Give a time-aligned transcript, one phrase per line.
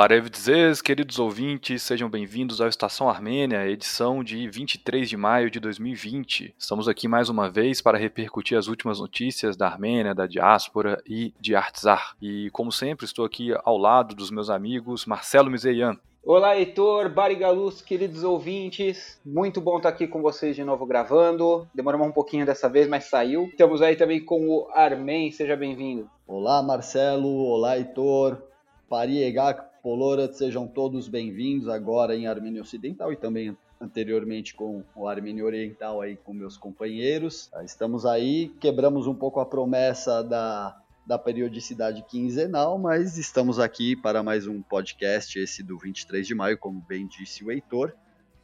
[0.00, 6.54] Barevdzes, queridos ouvintes, sejam bem-vindos ao Estação Armênia, edição de 23 de maio de 2020.
[6.58, 11.34] Estamos aqui mais uma vez para repercutir as últimas notícias da Armênia, da diáspora e
[11.38, 12.16] de Artsar.
[12.18, 15.98] E, como sempre, estou aqui ao lado dos meus amigos Marcelo Mizeian.
[16.24, 19.20] Olá, Heitor, Barigalus, queridos ouvintes.
[19.22, 21.68] Muito bom estar aqui com vocês de novo gravando.
[21.74, 23.48] Demoramos um pouquinho dessa vez, mas saiu.
[23.48, 26.08] Estamos aí também com o Armen, seja bem-vindo.
[26.26, 27.28] Olá, Marcelo.
[27.28, 28.48] Olá, Heitor.
[28.88, 35.42] Pariegak Polorat, sejam todos bem-vindos agora em Armênia Ocidental e também anteriormente com o Armênia
[35.44, 37.50] Oriental aí com meus companheiros.
[37.64, 44.22] Estamos aí, quebramos um pouco a promessa da, da periodicidade quinzenal, mas estamos aqui para
[44.22, 47.94] mais um podcast, esse do 23 de maio, como bem disse o Heitor.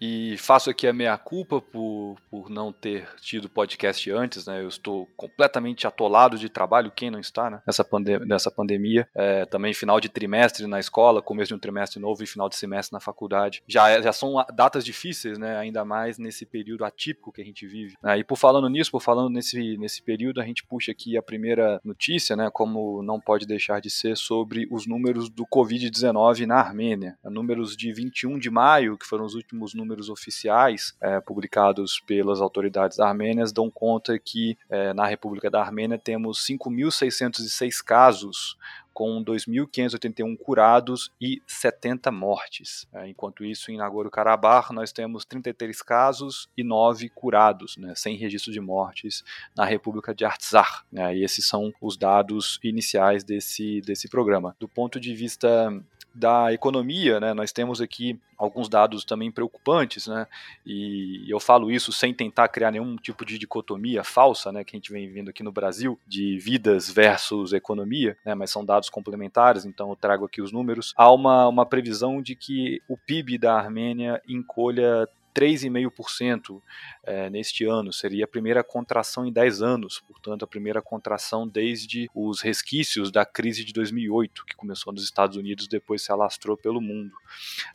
[0.00, 4.62] E faço aqui a meia culpa por, por não ter tido podcast antes, né?
[4.62, 7.60] Eu estou completamente atolado de trabalho, quem não está, né?
[7.66, 9.08] Nessa, pandem nessa pandemia.
[9.14, 12.56] É, também final de trimestre na escola, começo de um trimestre novo e final de
[12.56, 13.62] semestre na faculdade.
[13.66, 15.56] Já, é, já são datas difíceis, né?
[15.56, 17.96] Ainda mais nesse período atípico que a gente vive.
[18.02, 18.18] Né?
[18.18, 21.80] E por falando nisso, por falando nesse, nesse período, a gente puxa aqui a primeira
[21.84, 22.50] notícia, né?
[22.52, 27.18] Como não pode deixar de ser sobre os números do Covid-19 na Armênia.
[27.24, 32.42] Números de 21 de maio, que foram os últimos números números oficiais é, publicados pelas
[32.42, 38.58] autoridades armênias dão conta que é, na República da Armênia temos 5.606 casos
[38.92, 42.84] com 2.581 curados e 70 mortes.
[42.92, 48.52] É, enquanto isso, em Nagorno-Karabakh, nós temos 33 casos e 9 curados, né, sem registro
[48.52, 49.22] de mortes
[49.56, 50.84] na República de Artsakh.
[50.90, 54.56] Né, e esses são os dados iniciais desse, desse programa.
[54.58, 55.72] Do ponto de vista
[56.18, 60.26] da economia, né, nós temos aqui alguns dados também preocupantes, né,
[60.66, 64.78] e eu falo isso sem tentar criar nenhum tipo de dicotomia falsa, né, que a
[64.78, 69.64] gente vem vendo aqui no Brasil, de vidas versus economia, né, mas são dados complementares,
[69.64, 70.92] então eu trago aqui os números.
[70.96, 75.08] Há uma, uma previsão de que o PIB da Armênia encolha
[75.38, 76.60] 3,5%
[77.04, 77.92] é, neste ano.
[77.92, 83.24] Seria a primeira contração em 10 anos, portanto, a primeira contração desde os resquícios da
[83.24, 87.12] crise de 2008, que começou nos Estados Unidos depois se alastrou pelo mundo.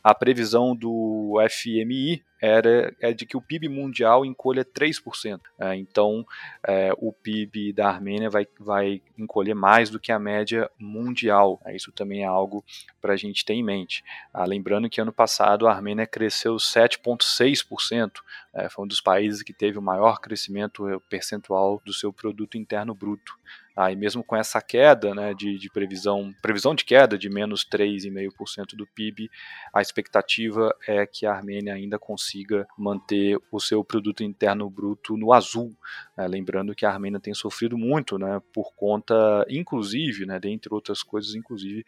[0.02, 5.40] A previsão do FMI era, é de que o PIB mundial encolha 3%.
[5.58, 6.26] É, então,
[6.66, 11.58] é, o PIB da Armênia vai, vai encolher mais do que a média mundial.
[11.64, 12.62] É, isso também é algo
[13.00, 14.04] para a gente ter em mente.
[14.32, 18.10] Ah, lembrando que ano passado a Armênia cresceu 7,6%,
[18.52, 22.94] é, foi um dos países que teve o maior crescimento percentual do seu produto interno
[22.94, 23.32] bruto.
[23.76, 28.76] E mesmo com essa queda né, de, de previsão, previsão de queda de menos 3,5%
[28.76, 29.28] do PIB,
[29.72, 35.32] a expectativa é que a Armênia ainda consiga manter o seu produto interno bruto no
[35.32, 35.74] azul.
[36.16, 39.14] Né, lembrando que a Armênia tem sofrido muito né, por conta,
[39.48, 41.84] inclusive, né, dentre outras coisas, inclusive,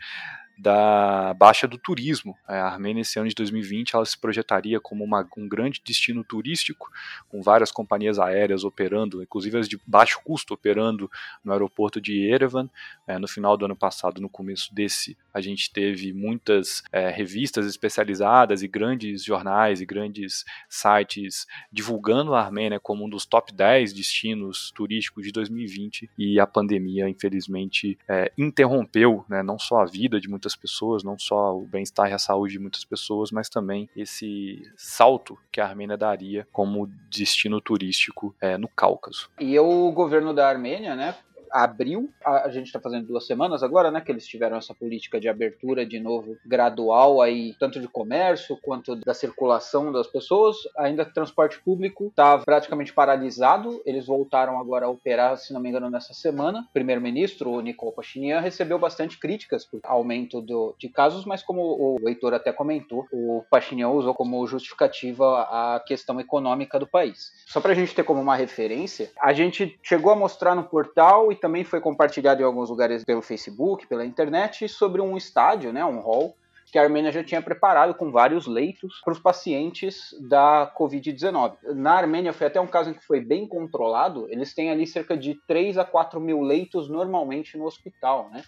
[0.59, 2.37] da baixa do turismo.
[2.49, 6.25] É, a Armênia, esse ano de 2020, ela se projetaria como uma, um grande destino
[6.25, 6.91] turístico,
[7.29, 11.11] com várias companhias aéreas operando, inclusive as de baixo custo, operando
[11.45, 12.69] no aeroporto de Yerevan.
[13.07, 17.67] É, no final do ano passado, no começo desse, a gente teve muitas é, revistas
[17.67, 23.93] especializadas e grandes jornais e grandes sites divulgando a Armênia como um dos top 10
[23.93, 30.21] destinos turísticos de 2020 e a pandemia, infelizmente, é, interrompeu né, não só a vida
[30.21, 33.49] de muitas muitas pessoas, não só o bem-estar e a saúde de muitas pessoas, mas
[33.49, 39.29] também esse salto que a Armênia daria como destino turístico é, no Cáucaso.
[39.41, 41.17] E o governo da Armênia, né,
[41.51, 42.11] abril.
[42.25, 44.01] A, a gente está fazendo duas semanas agora, né?
[44.01, 48.97] Que eles tiveram essa política de abertura de novo gradual aí, tanto de comércio quanto
[48.97, 50.57] da circulação das pessoas.
[50.79, 53.83] Ainda transporte público está praticamente paralisado.
[53.87, 56.67] Eles voltaram agora a operar, se não me engano, nessa semana.
[56.73, 62.09] Primeiro-ministro, o Nicole Pashinyan, recebeu bastante críticas por aumento do, de casos, mas como o
[62.09, 67.33] Heitor até comentou, o Pashinyan usou como justificativa a questão econômica do país.
[67.47, 71.31] Só para a gente ter como uma referência, a gente chegou a mostrar no portal
[71.31, 75.85] e também foi compartilhado em alguns lugares pelo Facebook, pela internet, sobre um estádio, né,
[75.85, 76.37] um hall,
[76.67, 81.57] que a Armênia já tinha preparado com vários leitos para os pacientes da Covid-19.
[81.75, 85.17] Na Armênia foi até um caso em que foi bem controlado, eles têm ali cerca
[85.17, 88.43] de 3 a 4 mil leitos normalmente no hospital, né?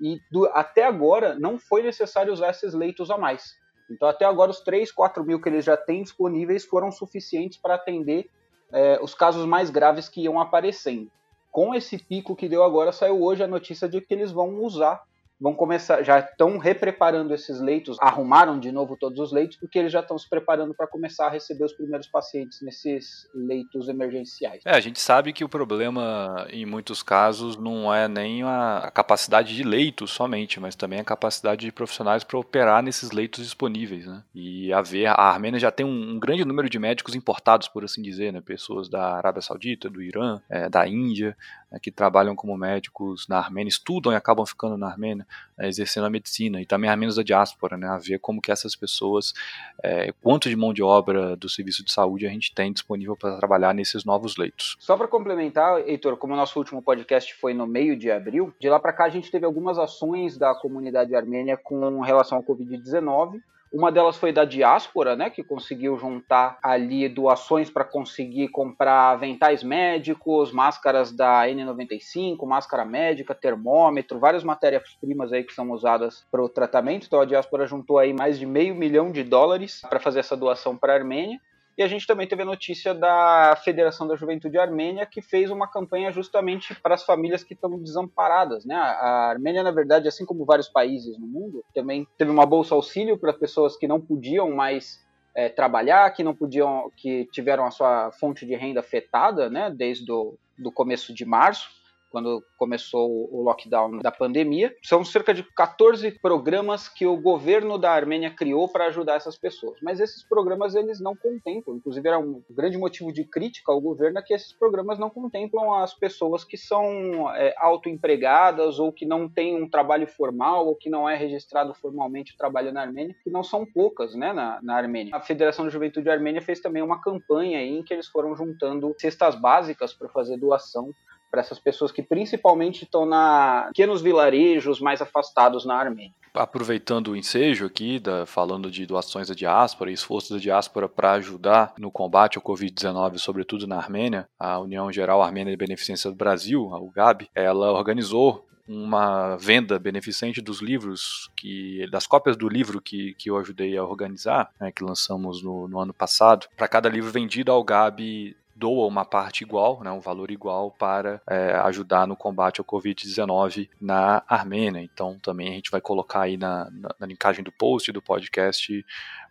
[0.00, 3.56] E do, até agora não foi necessário usar esses leitos a mais.
[3.90, 7.74] Então, até agora, os 3, 4 mil que eles já têm disponíveis foram suficientes para
[7.74, 8.30] atender
[8.72, 11.10] é, os casos mais graves que iam aparecendo.
[11.54, 15.04] Com esse pico que deu agora, saiu hoje a notícia de que eles vão usar
[15.44, 19.92] vão começar, já estão repreparando esses leitos, arrumaram de novo todos os leitos, porque eles
[19.92, 24.62] já estão se preparando para começar a receber os primeiros pacientes nesses leitos emergenciais.
[24.64, 29.54] É, a gente sabe que o problema, em muitos casos, não é nem a capacidade
[29.54, 34.22] de leitos somente, mas também a capacidade de profissionais para operar nesses leitos disponíveis, né?
[34.34, 37.84] E a ver, a Armênia já tem um, um, grande número de médicos importados, por
[37.84, 38.40] assim dizer, né?
[38.40, 41.36] Pessoas da Arábia Saudita, do Irã, é, da Índia,
[41.74, 45.26] né, que trabalham como médicos na Armênia, estudam e acabam ficando na Armênia,
[45.58, 48.76] né, exercendo a medicina, e também armênios da diáspora, né, a ver como que essas
[48.76, 49.34] pessoas,
[49.82, 53.36] é, quanto de mão de obra do serviço de saúde a gente tem disponível para
[53.36, 54.76] trabalhar nesses novos leitos.
[54.78, 58.68] Só para complementar, Heitor, como o nosso último podcast foi no meio de abril, de
[58.68, 63.40] lá para cá a gente teve algumas ações da comunidade armênia com relação ao Covid-19,
[63.74, 69.64] uma delas foi da diáspora, né, que conseguiu juntar ali doações para conseguir comprar aventais
[69.64, 76.48] médicos, máscaras da N95, máscara médica, termômetro, várias matérias-primas aí que são usadas para o
[76.48, 77.06] tratamento.
[77.08, 80.76] Então a diáspora juntou aí mais de meio milhão de dólares para fazer essa doação
[80.76, 81.40] para a Armênia.
[81.76, 85.66] E a gente também teve a notícia da Federação da Juventude Armênia, que fez uma
[85.66, 88.64] campanha justamente para as famílias que estão desamparadas.
[88.64, 88.76] Né?
[88.76, 93.18] A Armênia, na verdade, assim como vários países no mundo, também teve uma bolsa auxílio
[93.18, 95.04] para pessoas que não podiam mais
[95.34, 100.10] é, trabalhar, que não podiam, que tiveram a sua fonte de renda afetada, né, desde
[100.12, 101.83] o do começo de março
[102.14, 104.72] quando começou o lockdown da pandemia.
[104.84, 109.80] São cerca de 14 programas que o governo da Armênia criou para ajudar essas pessoas.
[109.82, 114.20] Mas esses programas eles não contemplam, inclusive era um grande motivo de crítica ao governo
[114.20, 119.28] é que esses programas não contemplam as pessoas que são é, autoempregadas ou que não
[119.28, 123.30] têm um trabalho formal ou que não é registrado formalmente o trabalho na Armênia, que
[123.30, 125.16] não são poucas, né, na, na Armênia.
[125.16, 129.34] A Federação da Juventude Armênia fez também uma campanha em que eles foram juntando cestas
[129.34, 130.94] básicas para fazer doação
[131.34, 136.14] para essas pessoas que principalmente estão na pequenos vilarejos mais afastados na Armênia.
[136.32, 141.10] Aproveitando o ensejo aqui, da, falando de doações da diáspora e esforços da diáspora para
[141.14, 146.16] ajudar no combate ao Covid-19, sobretudo na Armênia, a União Geral Armênia de Beneficência do
[146.16, 152.80] Brasil, a UGAB, ela organizou uma venda beneficente dos livros, que das cópias do livro
[152.80, 156.46] que, que eu ajudei a organizar, né, que lançamos no, no ano passado.
[156.56, 161.20] Para cada livro vendido, a UGAB doa uma parte igual, né, um valor igual para
[161.28, 164.80] é, ajudar no combate ao Covid-19 na Armênia.
[164.80, 168.84] Então também a gente vai colocar aí na, na, na linkagem do post do podcast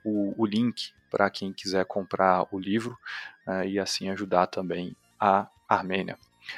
[0.04, 2.98] o, o link para quem quiser comprar o livro
[3.48, 6.18] é, e assim ajudar também a Armênia.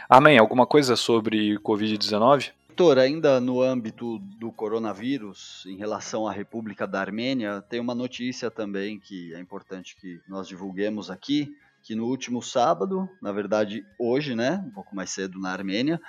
[0.09, 0.37] Amém.
[0.37, 2.51] Alguma coisa sobre Covid-19?
[2.75, 8.51] Doutor, ainda no âmbito do coronavírus, em relação à República da Armênia, tem uma notícia
[8.51, 14.33] também que é importante que nós divulguemos aqui que no último sábado, na verdade hoje,
[14.35, 16.01] né, um pouco mais cedo na Armênia,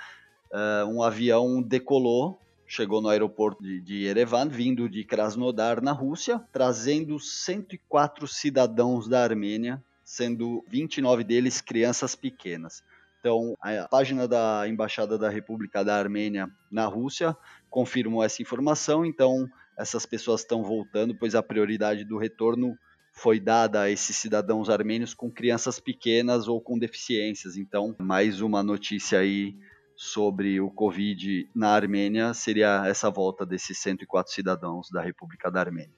[0.51, 6.41] uh, um avião decolou, chegou no aeroporto de, de Yerevan, vindo de Krasnodar, na Rússia,
[6.51, 12.83] trazendo 104 cidadãos da Armênia, sendo 29 deles crianças pequenas.
[13.19, 17.37] Então, a página da Embaixada da República da Armênia na Rússia
[17.69, 19.05] confirmou essa informação.
[19.05, 22.75] Então, essas pessoas estão voltando, pois a prioridade do retorno
[23.17, 27.57] foi dada a esses cidadãos armênios com crianças pequenas ou com deficiências.
[27.57, 29.57] Então, mais uma notícia aí
[29.95, 35.95] sobre o Covid na Armênia seria essa volta desses 104 cidadãos da República da Armênia.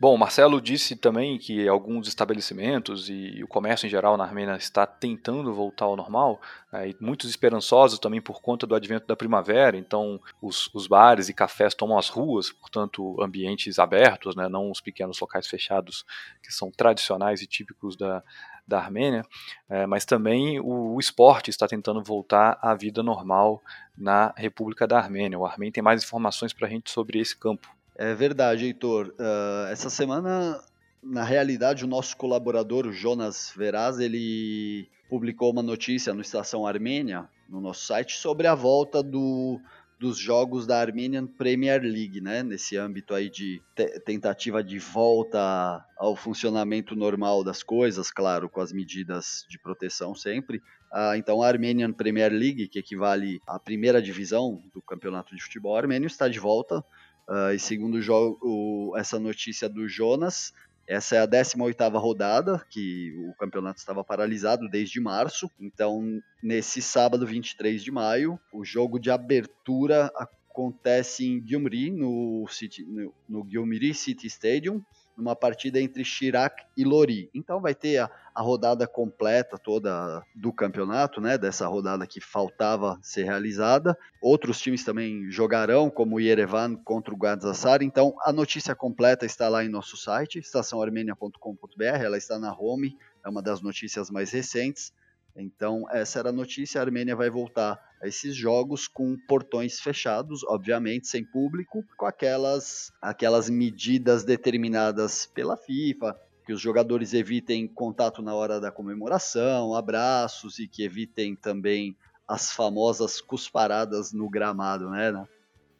[0.00, 4.86] Bom, Marcelo disse também que alguns estabelecimentos e o comércio em geral na Armênia está
[4.86, 6.40] tentando voltar ao normal,
[6.72, 11.34] né, muitos esperançosos também por conta do advento da primavera, então os, os, bares e
[11.34, 16.04] cafés tomam as ruas, portanto ambientes abertos, né, não os pequenos locais fechados
[16.44, 18.22] que são tradicionais e típicos da,
[18.68, 19.24] da Armênia,
[19.68, 23.60] é, mas também o, o, esporte está tentando voltar à vida normal
[23.96, 25.38] na República da Armênia.
[25.38, 27.77] O Armênia tem mais informações para a gente sobre esse campo.
[27.98, 29.12] É verdade, Heitor.
[29.18, 30.62] Uh, essa semana,
[31.02, 37.60] na realidade, o nosso colaborador, Jonas Veraz, ele publicou uma notícia no Estação Armênia, no
[37.60, 39.60] nosso site, sobre a volta do
[39.98, 42.42] dos jogos da Armenian Premier League, né?
[42.42, 43.60] Nesse âmbito aí de
[44.04, 50.62] tentativa de volta ao funcionamento normal das coisas, claro, com as medidas de proteção sempre.
[50.92, 55.76] Ah, então, a Armenian Premier League, que equivale à primeira divisão do campeonato de futebol
[55.76, 56.84] armênio, está de volta.
[57.28, 57.98] Ah, e segundo
[58.40, 60.54] o, essa notícia do Jonas,
[60.86, 65.50] essa é a 18ª rodada, que o campeonato estava paralisado desde março.
[65.60, 72.82] Então, nesse sábado, 23 de maio, o jogo de abertura acontece em Gyumri, no, City,
[72.84, 74.82] no, no Gyumri City Stadium,
[75.18, 77.28] numa partida entre Chirac e Lori.
[77.34, 81.36] Então vai ter a, a, rodada completa toda do campeonato, né?
[81.36, 83.98] Dessa rodada que faltava ser realizada.
[84.22, 87.82] Outros times também jogarão, como o Yerevan contra o Gadzasar.
[87.82, 91.82] Então a notícia completa está lá em nosso site, estaçãoarmênia.com.br.
[91.82, 94.92] Ela está na home, é uma das notícias mais recentes.
[95.34, 101.08] Então, essa era a notícia: a Armênia vai voltar esses jogos com portões fechados, obviamente,
[101.08, 108.34] sem público, com aquelas, aquelas medidas determinadas pela FIFA, que os jogadores evitem contato na
[108.34, 115.10] hora da comemoração, abraços e que evitem também as famosas cusparadas no gramado, né?
[115.10, 115.26] né?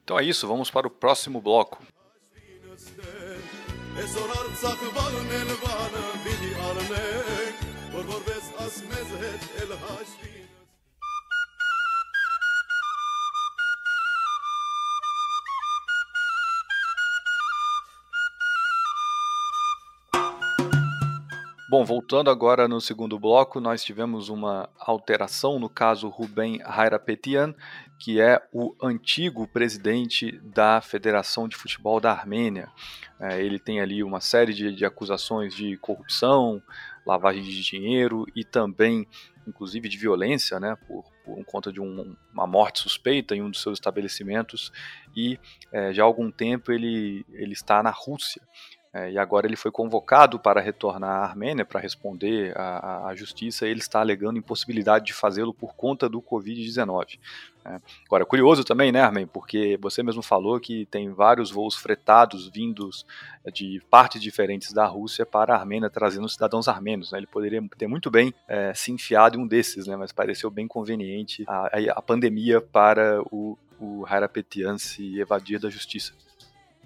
[0.03, 1.83] Então é isso, vamos para o próximo bloco.
[21.71, 27.55] Bom, voltando agora no segundo bloco, nós tivemos uma alteração no caso Ruben Hayrapetian,
[27.99, 32.71] que é o antigo presidente da Federação de Futebol da Armênia.
[33.21, 36.63] É, ele tem ali uma série de, de acusações de corrupção,
[37.05, 39.07] lavagem de dinheiro e também,
[39.47, 43.61] inclusive, de violência, né, por, por conta de um, uma morte suspeita em um dos
[43.61, 44.73] seus estabelecimentos.
[45.15, 45.39] E
[45.71, 48.41] é, já há algum tempo ele, ele está na Rússia.
[48.93, 53.67] É, e agora ele foi convocado para retornar à Armênia para responder à, à, justiça.
[53.67, 57.19] Ele está alegando impossibilidade de fazê-lo por conta do Covid-19.
[57.67, 57.81] É.
[58.07, 59.27] Agora, curioso também, né, Armin?
[59.27, 63.05] Porque você mesmo falou que tem vários voos fretados vindos
[63.53, 67.13] de partes diferentes da Rússia para a Armênia, trazendo cidadãos armênios.
[67.13, 67.19] Né?
[67.19, 69.97] Ele poderia ter muito bem é, se enfiado em um desses, né?
[69.97, 76.15] mas pareceu bem conveniente a, a pandemia para o, o Harapetian se evadir da justiça.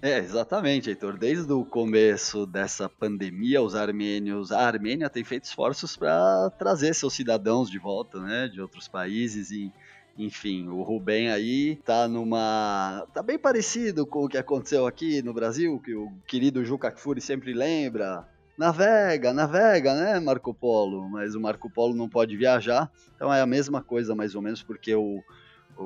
[0.05, 1.17] É, exatamente, Heitor.
[1.17, 7.13] Desde o começo dessa pandemia, os armênios, a Armênia tem feito esforços para trazer seus
[7.13, 9.71] cidadãos de volta, né, de outros países e
[10.17, 13.07] enfim, o Rubem aí tá numa.
[13.13, 17.21] tá bem parecido com o que aconteceu aqui no Brasil, que o querido Juca Kfouri
[17.21, 18.27] sempre lembra.
[18.57, 21.09] Navega, navega, né, Marco Polo?
[21.09, 24.61] Mas o Marco Polo não pode viajar, então é a mesma coisa mais ou menos,
[24.61, 25.23] porque o,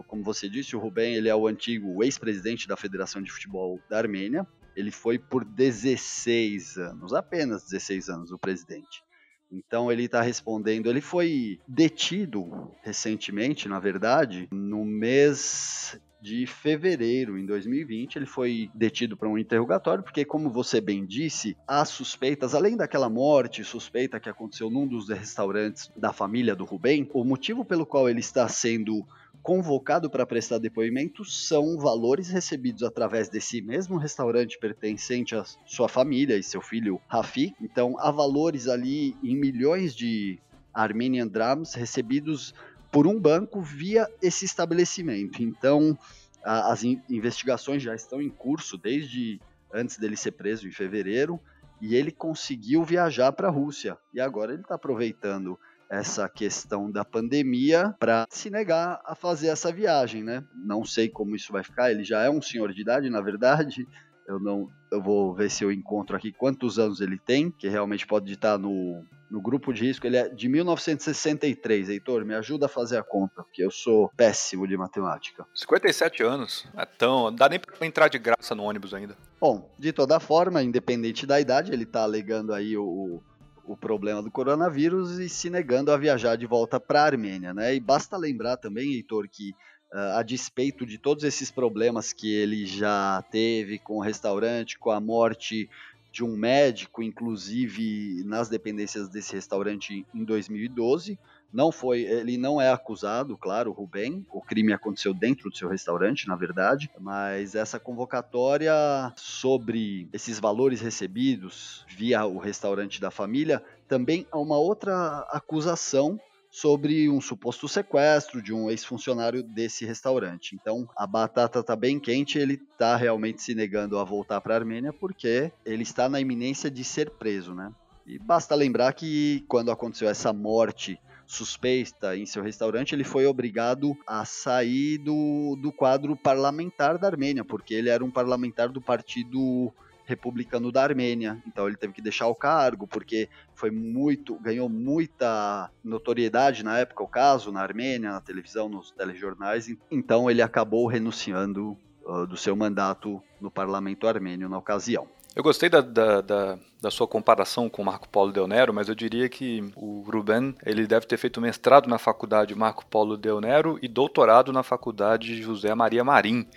[0.07, 3.97] como você disse, o Rubem ele é o antigo ex-presidente da Federação de Futebol da
[3.97, 4.45] Armênia.
[4.75, 9.03] Ele foi por 16 anos, apenas 16 anos, o presidente.
[9.51, 10.89] Então ele está respondendo.
[10.89, 18.17] Ele foi detido recentemente, na verdade, no mês de fevereiro em 2020.
[18.17, 23.09] Ele foi detido para um interrogatório, porque, como você bem disse, há suspeitas, além daquela
[23.09, 28.09] morte suspeita que aconteceu num dos restaurantes da família do Rubem, o motivo pelo qual
[28.09, 29.05] ele está sendo
[29.47, 36.35] convocado para prestar depoimento são valores recebidos através desse mesmo restaurante pertencente à sua família
[36.35, 37.55] e seu filho Rafi.
[37.61, 40.37] Então, há valores ali em milhões de
[40.73, 42.53] Armenian Drams recebidos
[42.91, 45.41] por um banco via esse estabelecimento.
[45.41, 45.97] Então,
[46.43, 49.39] a, as in investigações já estão em curso desde
[49.73, 51.39] antes dele ser preso em fevereiro
[51.79, 55.57] e ele conseguiu viajar para a Rússia e agora ele está aproveitando
[55.89, 60.43] essa questão da pandemia para se negar a fazer essa viagem, né?
[60.55, 61.91] Não sei como isso vai ficar.
[61.91, 63.87] Ele já é um senhor de idade, na verdade.
[64.27, 68.05] Eu não, eu vou ver se eu encontro aqui quantos anos ele tem, que realmente
[68.05, 70.05] pode estar no, no grupo de risco.
[70.05, 71.87] Ele é de 1963.
[71.89, 75.45] Heitor, me ajuda a fazer a conta, porque eu sou péssimo de matemática.
[75.55, 76.67] 57 anos.
[76.75, 79.15] É tão, não dá nem para entrar de graça no ônibus ainda.
[79.39, 83.21] Bom, de toda forma, independente da idade, ele está alegando aí o
[83.67, 87.53] o problema do coronavírus e se negando a viajar de volta para a Armênia.
[87.53, 87.75] Né?
[87.75, 89.51] E basta lembrar também, Heitor, que
[89.93, 94.91] uh, a despeito de todos esses problemas que ele já teve com o restaurante, com
[94.91, 95.69] a morte
[96.11, 101.19] de um médico, inclusive nas dependências desse restaurante em 2012.
[101.51, 104.25] Não foi, ele não é acusado, claro, Rubem.
[104.31, 108.73] O crime aconteceu dentro do seu restaurante, na verdade, mas essa convocatória
[109.15, 117.09] sobre esses valores recebidos via o restaurante da família também há uma outra acusação sobre
[117.09, 120.55] um suposto sequestro de um ex-funcionário desse restaurante.
[120.55, 124.57] Então, a batata está bem quente, ele está realmente se negando a voltar para a
[124.57, 127.71] Armênia porque ele está na iminência de ser preso, né?
[128.05, 133.95] E basta lembrar que quando aconteceu essa morte suspeita em seu restaurante, ele foi obrigado
[134.07, 139.71] a sair do, do quadro parlamentar da Armênia, porque ele era um parlamentar do partido
[140.05, 141.43] republicano da Armênia.
[141.45, 147.03] Então ele teve que deixar o cargo porque foi muito, ganhou muita notoriedade na época
[147.03, 149.67] o caso na Armênia, na televisão, nos telejornais.
[149.91, 155.07] Então ele acabou renunciando uh, do seu mandato no parlamento armênio na ocasião.
[155.37, 159.29] Eu gostei da, da, da, da, sua comparação com Marco Polo Deonero, mas eu diria
[159.29, 164.51] que o Ruben ele deve ter feito mestrado na faculdade Marco Polo Deonero e doutorado
[164.51, 166.47] na faculdade José Maria Marim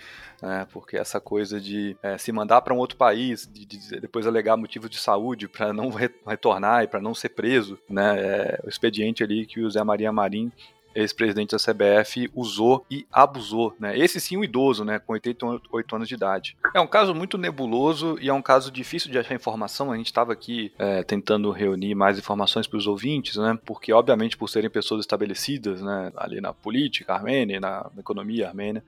[0.41, 0.67] né?
[0.71, 4.57] Porque essa coisa de é, se mandar para um outro país, de, de, depois alegar
[4.57, 5.91] motivos de saúde para não
[6.25, 8.19] retornar e para não ser preso, né?
[8.19, 10.51] É o expediente ali que o Zé Maria Marim
[10.95, 13.97] ex-presidente da CBF usou e abusou, né?
[13.97, 16.57] Esse sim um idoso, né, com 88 anos de idade.
[16.73, 19.91] É um caso muito nebuloso e é um caso difícil de achar informação.
[19.91, 23.57] A gente estava aqui é, tentando reunir mais informações para os ouvintes, né?
[23.65, 28.83] Porque obviamente por serem pessoas estabelecidas, né, ali na política armênia, na economia armênia,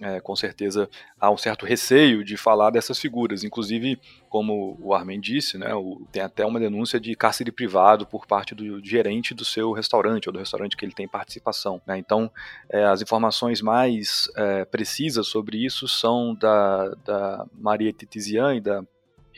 [0.00, 0.88] é, com certeza
[1.20, 3.44] há um certo receio de falar dessas figuras.
[3.44, 3.98] Inclusive,
[4.28, 8.54] como o Armin disse, né, o, tem até uma denúncia de cárcere privado por parte
[8.54, 11.80] do gerente do seu restaurante, ou do restaurante que ele tem participação.
[11.86, 11.98] Né?
[11.98, 12.30] Então,
[12.68, 18.84] é, as informações mais é, precisas sobre isso são da, da Maria Titizian e da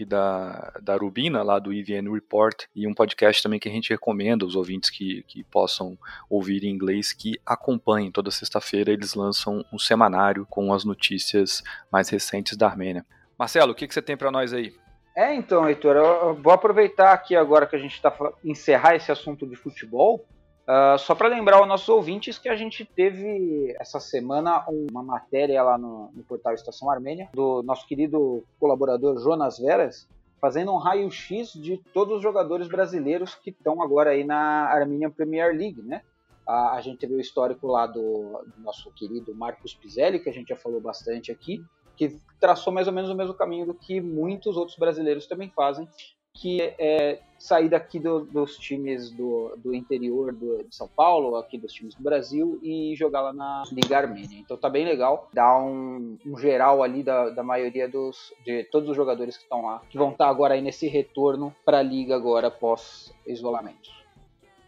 [0.03, 3.91] e da, da Rubina, lá do EVN Report, e um podcast também que a gente
[3.91, 5.99] recomenda aos ouvintes que, que possam
[6.29, 8.11] ouvir em inglês, que acompanhem.
[8.11, 13.05] Toda sexta-feira eles lançam um semanário com as notícias mais recentes da Armênia.
[13.39, 14.75] Marcelo, o que, que você tem para nós aí?
[15.15, 19.47] É, então, Heitor, eu vou aproveitar aqui agora que a gente está encerrar esse assunto
[19.47, 20.27] de futebol
[20.67, 25.63] Uh, só para lembrar aos nossos ouvintes que a gente teve essa semana uma matéria
[25.63, 30.09] lá no, no, portal Estação Armênia do nosso querido colaborador Jonas Veras,
[30.41, 35.55] fazendo um raio-x de todos os jogadores brasileiros que estão agora aí na Armenian Premier
[35.57, 36.03] League, né?
[36.45, 40.49] A gente teve o histórico lá do, do nosso querido Marcos Pizelli, que a gente
[40.49, 41.65] já falou bastante aqui,
[41.97, 45.89] que traçou mais ou menos o mesmo caminho do que muitos outros brasileiros também fazem,
[46.37, 51.59] que é sair daqui do, dos times do, do interior do, de São Paulo, aqui
[51.59, 54.39] dos times do Brasil, e jogar lá na Liga Armênia.
[54.39, 58.89] Então tá bem legal, dá um, um geral ali da, da maioria dos de todos
[58.89, 61.83] os jogadores que estão lá, que vão estar tá agora aí nesse retorno para a
[61.83, 63.97] liga agora pós isolamento.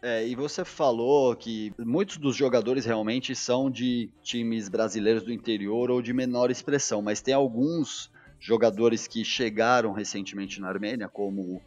[0.00, 5.90] É, e você falou que muitos dos jogadores realmente são de times brasileiros do interior
[5.90, 8.08] ou de menor expressão, mas tem alguns
[8.40, 11.60] jogadores que chegaram recentemente na Armênia, como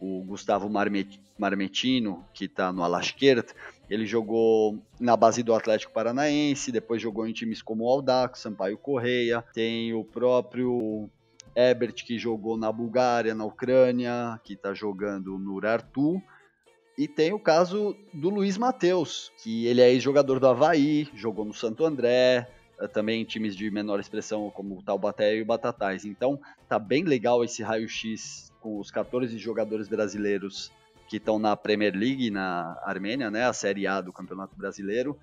[0.00, 0.70] o Gustavo
[1.38, 3.52] Marmetino, que está no Alashkert,
[3.90, 8.78] ele jogou na base do Atlético Paranaense, depois jogou em times como o Aldax, Sampaio
[8.78, 11.10] Correia, tem o próprio
[11.56, 16.22] Ebert, que jogou na Bulgária, na Ucrânia, que está jogando no Urartu,
[16.96, 21.54] e tem o caso do Luiz Matheus, que ele é ex-jogador do Havaí, jogou no
[21.54, 22.48] Santo André,
[22.80, 26.04] eh, também times de menor expressão como o Taubaté e o Batatais.
[26.04, 30.70] Então, tá bem legal esse raio-x com os 14 jogadores brasileiros
[31.08, 35.18] que estão na Premier League na Armênia, né, a Série A do Campeonato Brasileiro.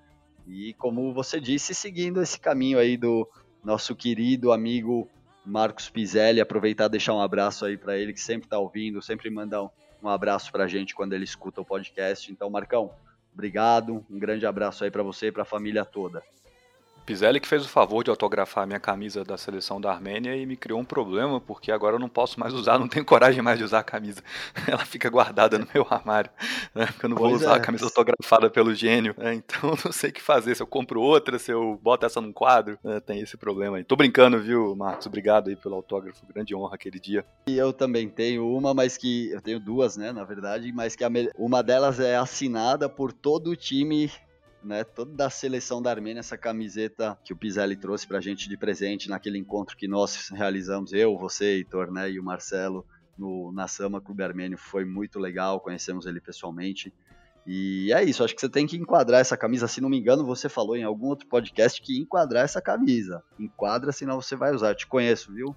[0.46, 3.28] E como você disse, seguindo esse caminho aí do
[3.64, 5.08] nosso querido amigo
[5.44, 9.30] Marcos Pizelli, aproveitar e deixar um abraço aí para ele que sempre está ouvindo, sempre
[9.30, 9.68] manda um,
[10.02, 12.30] um abraço para a gente quando ele escuta o podcast.
[12.32, 12.90] Então, Marcão,
[13.32, 16.22] obrigado, um grande abraço aí para você e para a família toda.
[17.06, 20.44] Pizelli que fez o favor de autografar a minha camisa da seleção da Armênia e
[20.44, 23.58] me criou um problema, porque agora eu não posso mais usar, não tenho coragem mais
[23.58, 24.20] de usar a camisa.
[24.66, 26.28] Ela fica guardada no meu armário,
[26.74, 26.86] né?
[26.86, 27.56] Porque eu não vou pois usar é.
[27.58, 29.34] a camisa autografada pelo gênio, né?
[29.34, 32.32] Então não sei o que fazer, se eu compro outra, se eu boto essa num
[32.32, 32.98] quadro, né?
[32.98, 33.84] tem esse problema aí.
[33.84, 35.06] Tô brincando, viu, Marcos?
[35.06, 37.24] Obrigado aí pelo autógrafo, grande honra aquele dia.
[37.48, 41.04] E eu também tenho uma, mas que, eu tenho duas, né, na verdade, mas que
[41.04, 44.10] a, uma delas é assinada por todo o time
[44.62, 48.56] né, toda da seleção da Armênia, essa camiseta que o Pizelli trouxe pra gente de
[48.56, 52.84] presente naquele encontro que nós realizamos, eu, você, Heitor, né, e o Marcelo,
[53.16, 56.92] no, na Sama Clube Armênio, foi muito legal, conhecemos ele pessoalmente.
[57.46, 59.68] E é isso, acho que você tem que enquadrar essa camisa.
[59.68, 63.22] Se não me engano, você falou em algum outro podcast que enquadrar essa camisa.
[63.38, 64.70] Enquadra, senão você vai usar.
[64.70, 65.56] Eu te conheço, viu?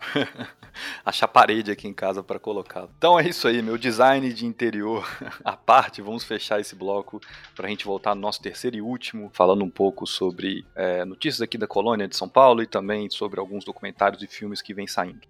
[1.04, 2.88] Achar parede aqui em casa para colocar.
[2.96, 5.06] Então é isso aí, meu design de interior
[5.44, 6.00] à parte.
[6.00, 7.20] Vamos fechar esse bloco
[7.54, 11.40] para a gente voltar no nosso terceiro e último, falando um pouco sobre é, notícias
[11.40, 14.86] aqui da colônia de São Paulo e também sobre alguns documentários e filmes que vêm
[14.86, 15.26] saindo.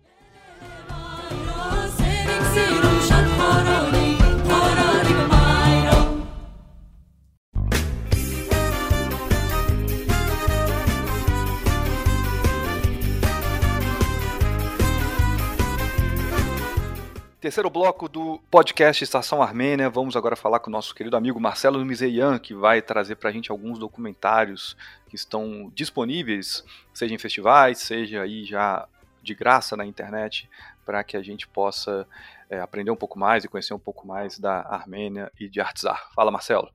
[17.40, 19.88] Terceiro bloco do podcast Estação Armênia.
[19.88, 23.32] Vamos agora falar com o nosso querido amigo Marcelo Mizeian, que vai trazer para a
[23.32, 24.76] gente alguns documentários
[25.08, 28.88] que estão disponíveis, seja em festivais, seja aí já
[29.22, 30.50] de graça na internet,
[30.84, 32.08] para que a gente possa
[32.50, 36.10] é, aprender um pouco mais e conhecer um pouco mais da Armênia e de Artsar.
[36.16, 36.68] Fala, Marcelo.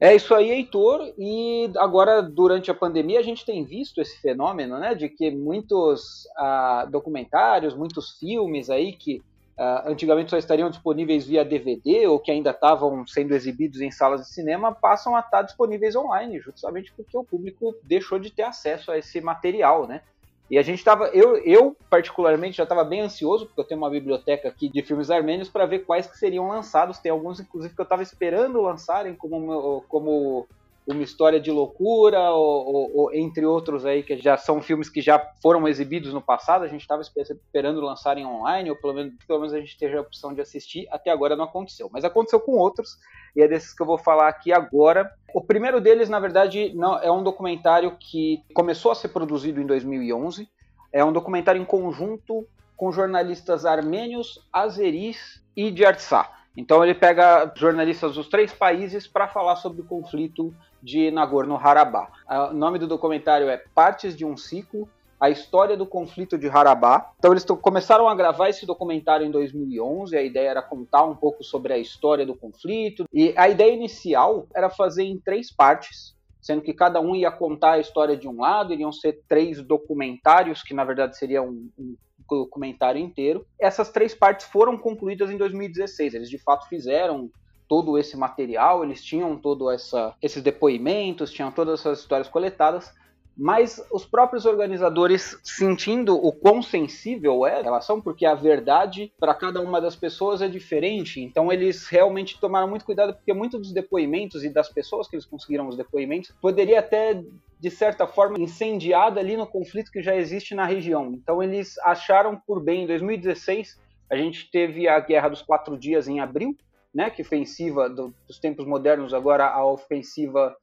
[0.00, 1.12] É isso aí, Heitor.
[1.18, 6.26] E agora, durante a pandemia, a gente tem visto esse fenômeno, né, de que muitos
[6.38, 9.22] ah, documentários, muitos filmes aí que
[9.58, 14.20] Uh, antigamente só estariam disponíveis via DVD ou que ainda estavam sendo exibidos em salas
[14.20, 18.90] de cinema, passam a estar disponíveis online, justamente porque o público deixou de ter acesso
[18.90, 20.02] a esse material, né?
[20.50, 23.90] E a gente estava, eu, eu particularmente já estava bem ansioso, porque eu tenho uma
[23.90, 26.98] biblioteca aqui de filmes armênios para ver quais que seriam lançados.
[26.98, 30.46] Tem alguns, inclusive, que eu estava esperando lançarem como, como
[30.86, 35.00] uma História de Loucura, ou, ou, ou, entre outros aí, que já são filmes que
[35.00, 39.40] já foram exibidos no passado, a gente estava esperando lançarem online, ou pelo menos, pelo
[39.40, 41.90] menos a gente teve a opção de assistir, até agora não aconteceu.
[41.92, 42.98] Mas aconteceu com outros,
[43.34, 45.12] e é desses que eu vou falar aqui agora.
[45.34, 49.66] O primeiro deles, na verdade, não é um documentário que começou a ser produzido em
[49.66, 50.48] 2011,
[50.92, 52.46] é um documentário em conjunto
[52.76, 56.36] com jornalistas armênios, azeris e de Artsakh.
[56.56, 60.54] Então ele pega jornalistas dos três países para falar sobre o conflito
[60.86, 62.12] de Nagorno-Karabakh.
[62.52, 67.12] O nome do documentário é Partes de um Ciclo, a história do conflito de Harabá.
[67.18, 71.42] Então eles começaram a gravar esse documentário em 2011, a ideia era contar um pouco
[71.42, 76.62] sobre a história do conflito, e a ideia inicial era fazer em três partes, sendo
[76.62, 80.72] que cada um ia contar a história de um lado, iriam ser três documentários, que
[80.72, 81.96] na verdade seria um, um
[82.30, 83.44] documentário inteiro.
[83.60, 87.28] Essas três partes foram concluídas em 2016, eles de fato fizeram
[87.68, 92.92] todo esse material, eles tinham todo essa, esses depoimentos, tinham todas essas histórias coletadas,
[93.36, 99.34] mas os próprios organizadores sentindo o quão sensível é a relação, porque a verdade para
[99.34, 103.72] cada uma das pessoas é diferente, então eles realmente tomaram muito cuidado, porque muitos dos
[103.72, 107.22] depoimentos e das pessoas que eles conseguiram os depoimentos poderia até
[107.58, 111.12] de certa forma incendiada ali no conflito que já existe na região.
[111.12, 116.06] Então eles acharam por bem em 2016 a gente teve a Guerra dos Quatro Dias
[116.06, 116.56] em abril,
[116.94, 120.56] né, que ofensiva do, dos tempos modernos, agora a ofensiva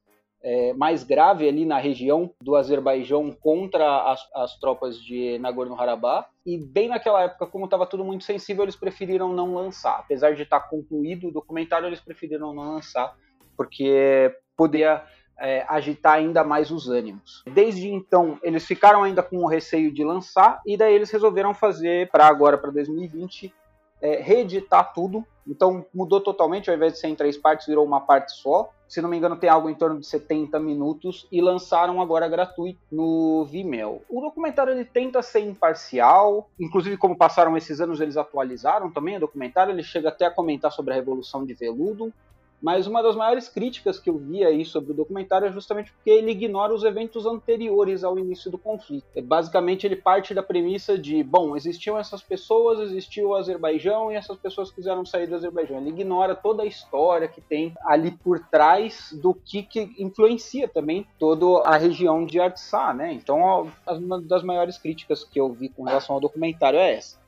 [0.43, 6.27] é, mais grave ali na região do Azerbaijão contra as, as tropas de Nagorno-Karabakh.
[6.45, 9.99] E bem naquela época, como estava tudo muito sensível, eles preferiram não lançar.
[9.99, 13.15] Apesar de estar tá concluído o documentário, eles preferiram não lançar,
[13.55, 15.03] porque poderia
[15.39, 17.43] é, agitar ainda mais os ânimos.
[17.53, 22.09] Desde então, eles ficaram ainda com o receio de lançar, e daí eles resolveram fazer,
[22.09, 23.53] para agora, para 2020,
[24.03, 25.25] é, reeditar tudo.
[25.47, 28.69] Então mudou totalmente, ao invés de ser em três partes, virou uma parte só.
[28.87, 32.79] Se não me engano, tem algo em torno de 70 minutos e lançaram agora gratuito
[32.91, 34.01] no Vimeo.
[34.07, 39.21] O documentário ele tenta ser imparcial, inclusive como passaram esses anos, eles atualizaram também o
[39.21, 42.13] documentário, ele chega até a comentar sobre a Revolução de Veludo,
[42.63, 46.09] mas uma das maiores críticas que eu vi aí sobre o documentário é justamente porque
[46.09, 49.03] ele ignora os eventos anteriores ao início do conflito.
[49.13, 54.15] É, basicamente, ele parte da premissa de, bom, existiam essas pessoas, existiu o Azerbaijão e
[54.15, 55.77] essas pessoas quiseram sair do Azerbaijão.
[55.77, 61.05] Ele ignora toda a história que tem ali por trás do que, que influencia também
[61.19, 63.11] toda a região de Artsakh, né?
[63.11, 67.21] Então, uma das maiores críticas que eu vi com relação ao documentário é essa.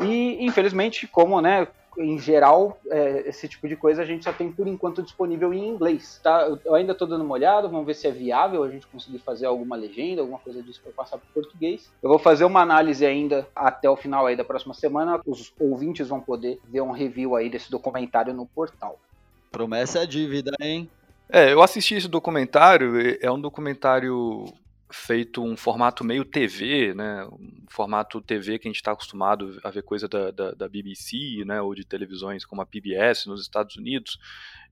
[0.00, 4.50] E, infelizmente, como né, em geral, é, esse tipo de coisa a gente só tem
[4.50, 6.20] por enquanto disponível em inglês.
[6.22, 6.48] Tá?
[6.64, 9.46] Eu ainda estou dando uma olhada, vamos ver se é viável a gente conseguir fazer
[9.46, 11.90] alguma legenda, alguma coisa disso para passar para o português.
[12.02, 15.20] Eu vou fazer uma análise ainda até o final aí da próxima semana.
[15.26, 18.98] Os ouvintes vão poder ver um review aí desse documentário no portal.
[19.50, 20.88] Promessa é dívida, hein?
[21.30, 24.46] É, eu assisti esse documentário, é um documentário
[24.90, 27.24] feito um formato meio TV, né?
[27.26, 31.44] Um formato TV que a gente está acostumado a ver coisa da, da, da, BBC,
[31.44, 31.60] né?
[31.60, 34.18] Ou de televisões como a PBS nos Estados Unidos,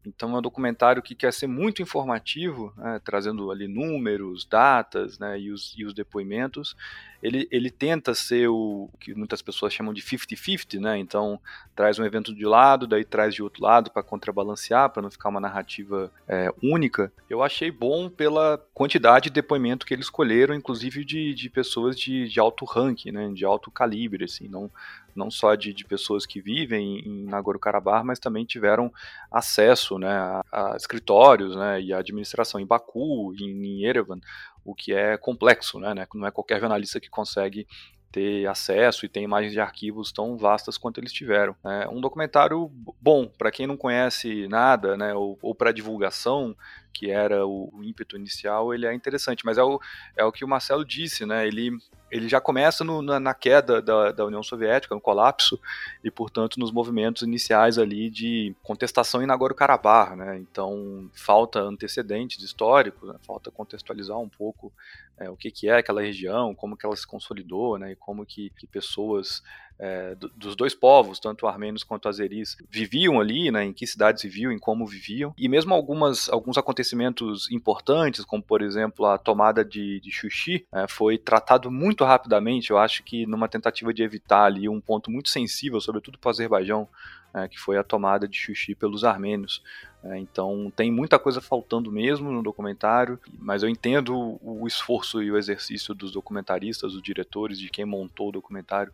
[0.06, 5.38] Então é um documentário que quer ser muito informativo, né, trazendo ali números, datas né,
[5.38, 6.76] e, os, e os depoimentos.
[7.22, 10.98] Ele, ele tenta ser o que muitas pessoas chamam de 50-50, né?
[10.98, 11.40] Então
[11.74, 15.30] traz um evento de lado, daí traz de outro lado para contrabalancear, para não ficar
[15.30, 17.10] uma narrativa é, única.
[17.28, 22.28] Eu achei bom pela quantidade de depoimento que eles escolheram, inclusive de, de pessoas de,
[22.28, 23.30] de alto ranking, né?
[23.32, 24.70] De alto calibre, assim, não
[25.16, 28.92] não só de, de pessoas que vivem em Nagorno-Karabakh, mas também tiveram
[29.30, 34.20] acesso né, a, a, escritórios né, e a administração em Baku, em, em Yerevan,
[34.64, 37.66] o que é complexo, né, né, não é qualquer jornalista que consegue
[38.12, 41.54] ter acesso e tem imagens de arquivos tão vastas quanto eles tiveram.
[41.64, 46.56] É um documentário bom para quem não conhece nada, né, ou, ou para divulgação,
[46.96, 49.44] que era o, o, ímpeto inicial, ele é interessante.
[49.44, 49.78] Mas é o,
[50.16, 51.46] é o que o Marcelo disse, né?
[51.46, 51.72] Ele,
[52.16, 55.60] ele já começa no, na, na, queda da, da União Soviética, no colapso,
[56.02, 60.38] e, portanto, nos movimentos iniciais ali de contestação em Nagorno-Karabakh, né?
[60.38, 63.16] Então, falta antecedentes históricos, né?
[63.26, 64.72] falta contextualizar um pouco
[65.18, 67.92] é, o que, que é aquela região, como que ela se consolidou, né?
[67.92, 69.42] E como que, que pessoas
[69.78, 74.50] é, dos dois povos, tanto armênios quanto azeris, viviam ali, né, em que cidades viviam,
[74.50, 80.00] em como viviam, e mesmo algumas, alguns acontecimentos importantes, como por exemplo a tomada de,
[80.00, 84.68] de Xuxi, é, foi tratado muito rapidamente, eu acho que numa tentativa de evitar ali
[84.68, 86.88] um ponto muito sensível, sobretudo para o Azerbaijão,
[87.34, 89.62] é, que foi a tomada de Xuxi pelos armênios.
[90.02, 95.30] É, então tem muita coisa faltando mesmo no documentário, mas eu entendo o esforço e
[95.30, 98.92] o exercício dos documentaristas, dos diretores, de quem montou o documentário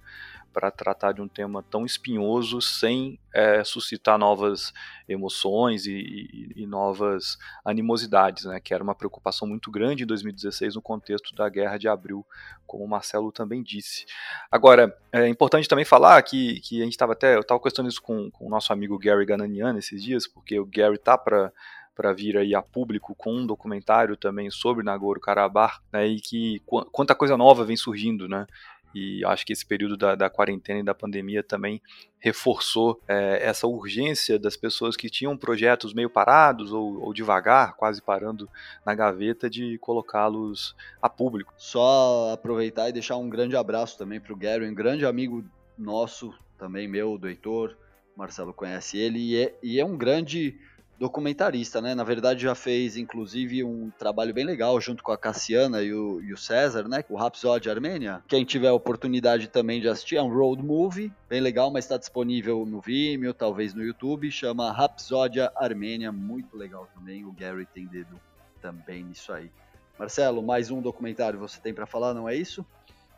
[0.53, 4.73] para tratar de um tema tão espinhoso sem é, suscitar novas
[5.09, 10.75] emoções e, e, e, novas animosidades, né, que era uma preocupação muito grande em 2016
[10.75, 12.25] no contexto da Guerra de Abril,
[12.67, 14.05] como o Marcelo também disse.
[14.51, 18.03] Agora, é importante também falar que, que a gente estava até, eu estava questionando isso
[18.03, 21.53] com, com o nosso amigo Gary Gananian esses dias, porque o Gary tá para
[21.95, 26.61] para vir aí a público com um documentário também sobre Nagorno-Karabakh, né, e que
[26.91, 28.47] quanta coisa nova vem surgindo, né,
[28.94, 31.81] e acho que esse período da, da quarentena e da pandemia também
[32.18, 38.00] reforçou é, essa urgência das pessoas que tinham projetos meio parados ou, ou devagar, quase
[38.00, 38.48] parando
[38.87, 41.52] na gaveta, de colocá-los a público.
[41.57, 45.44] Só aproveitar e deixar um grande abraço também para o Gary, um grande amigo
[45.76, 47.76] nosso, também meu, do Heitor,
[48.16, 50.59] Marcelo conhece ele, e é, e é um grande
[50.98, 51.94] documentarista, né?
[51.94, 56.20] Na verdade já fez inclusive um trabalho bem legal junto com a Cassiana e o,
[56.22, 57.05] e o César, né?
[57.09, 58.22] O Rhapsody Armênia.
[58.28, 61.96] Quem tiver a oportunidade também de assistir, é um road movie, bem legal, mas está
[61.96, 67.24] disponível no Vimeo, talvez no YouTube, chama Rhapsody Armênia, muito legal também.
[67.24, 68.20] O Gary tem dedo
[68.61, 69.50] também nisso aí.
[69.98, 72.64] Marcelo, mais um documentário você tem para falar, não é isso?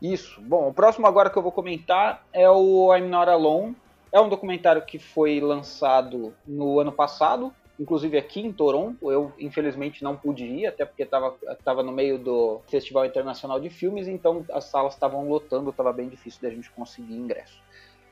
[0.01, 0.41] Isso.
[0.41, 3.75] Bom, o próximo agora que eu vou comentar é o I'm Not Alone.
[4.11, 9.11] É um documentário que foi lançado no ano passado, inclusive aqui em Toronto.
[9.11, 14.07] Eu, infelizmente, não pude ir, até porque estava no meio do Festival Internacional de Filmes,
[14.07, 17.64] então as salas estavam lotando, estava bem difícil da gente conseguir ingresso.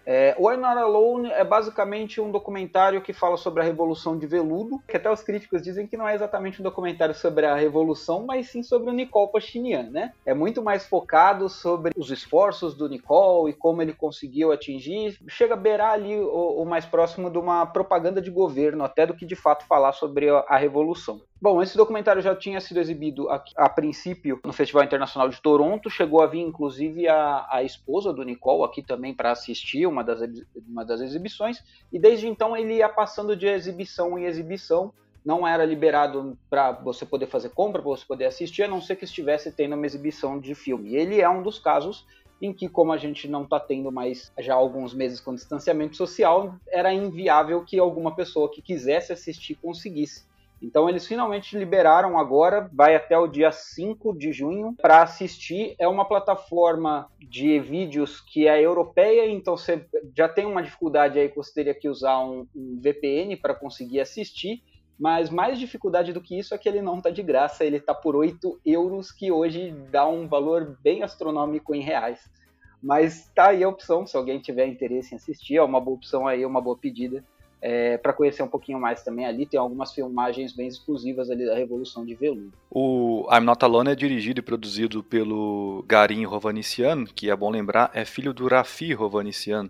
[0.06, 4.28] É, o I'm Not Alone é basicamente um documentário que fala sobre a Revolução de
[4.28, 8.26] Veludo, que até os críticos dizem que não é exatamente um documentário sobre a Revolução,
[8.26, 10.14] mas sim sobre o Nicole Pachinian, né?
[10.26, 15.18] É muito mais focado sobre os esforços do Nicole e como ele conseguiu atingir.
[15.28, 19.16] Chega a beirar ali o, o mais próximo de uma propaganda de governo, até do
[19.16, 21.22] que de fato falar sobre a, a Revolução.
[21.44, 25.90] Bom, esse documentário já tinha sido exibido a, a, princípio no Festival Internacional de Toronto,
[25.90, 30.22] chegou a vir inclusive a, a esposa do Nicole aqui também para assistir uma das,
[30.66, 34.94] uma das exibições, e desde então ele ia passando de exibição em exibição,
[35.26, 38.96] não era liberado para você poder fazer compra, para você poder assistir, a não ser
[38.96, 40.92] que estivesse tendo uma exibição de filme.
[40.92, 42.08] E ele é um dos casos
[42.42, 46.56] em que, como a gente não está tendo mais já alguns meses com distanciamento social,
[46.70, 50.32] era inviável que alguma pessoa que quisesse assistir conseguisse.
[50.64, 55.76] Então eles finalmente liberaram agora, vai até o dia 5 de junho para assistir.
[55.78, 61.28] É uma plataforma de vídeos que é europeia, então você já tem uma dificuldade aí
[61.28, 64.64] que você teria que usar um, um VPN para conseguir assistir.
[64.98, 67.94] Mas mais dificuldade do que isso é que ele não está de graça, ele está
[67.94, 72.22] por 8 euros, que hoje dá um valor bem astronômico em reais.
[72.82, 76.26] Mas tá aí a opção, se alguém tiver interesse em assistir, é uma boa opção
[76.26, 77.24] aí, uma boa pedida
[77.64, 79.46] é, para conhecer um pouquinho mais também ali.
[79.46, 82.52] Tem algumas filmagens bem exclusivas ali da Revolução de Veludo.
[82.70, 87.90] O I'm Not Alone é dirigido e produzido pelo Garim Rovanician, que é bom lembrar,
[87.94, 89.70] é filho do Rafi Rovanician,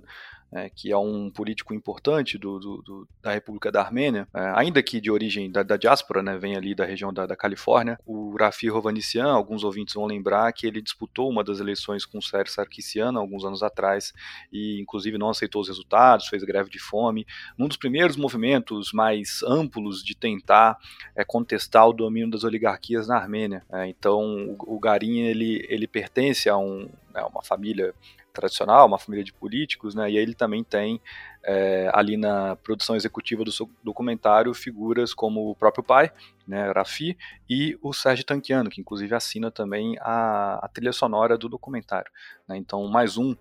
[0.53, 4.81] é, que é um político importante do, do, do, da República da Armênia, é, ainda
[4.83, 7.99] que de origem da, da diáspora, né, vem ali da região da, da Califórnia.
[8.05, 12.21] O Rafi Hovannisian, alguns ouvintes vão lembrar que ele disputou uma das eleições com o
[12.21, 14.13] Sérgio Sarkisian alguns anos atrás
[14.51, 17.25] e, inclusive, não aceitou os resultados, fez greve de fome.
[17.57, 20.77] Um dos primeiros movimentos mais amplos de tentar
[21.15, 23.63] é, contestar o domínio das oligarquias na Armênia.
[23.71, 27.93] É, então, o, o Garin ele, ele pertence a um, é, uma família
[28.33, 30.11] tradicional, uma família de políticos, né?
[30.11, 30.99] E ele também tem
[31.43, 36.11] é, ali na produção executiva do seu documentário figuras como o próprio pai,
[36.47, 37.17] né, Rafi,
[37.49, 42.11] e o Sérgio Tanquiano, que inclusive assina também a, a trilha sonora do documentário.
[42.47, 42.57] Né?
[42.57, 43.35] Então, mais um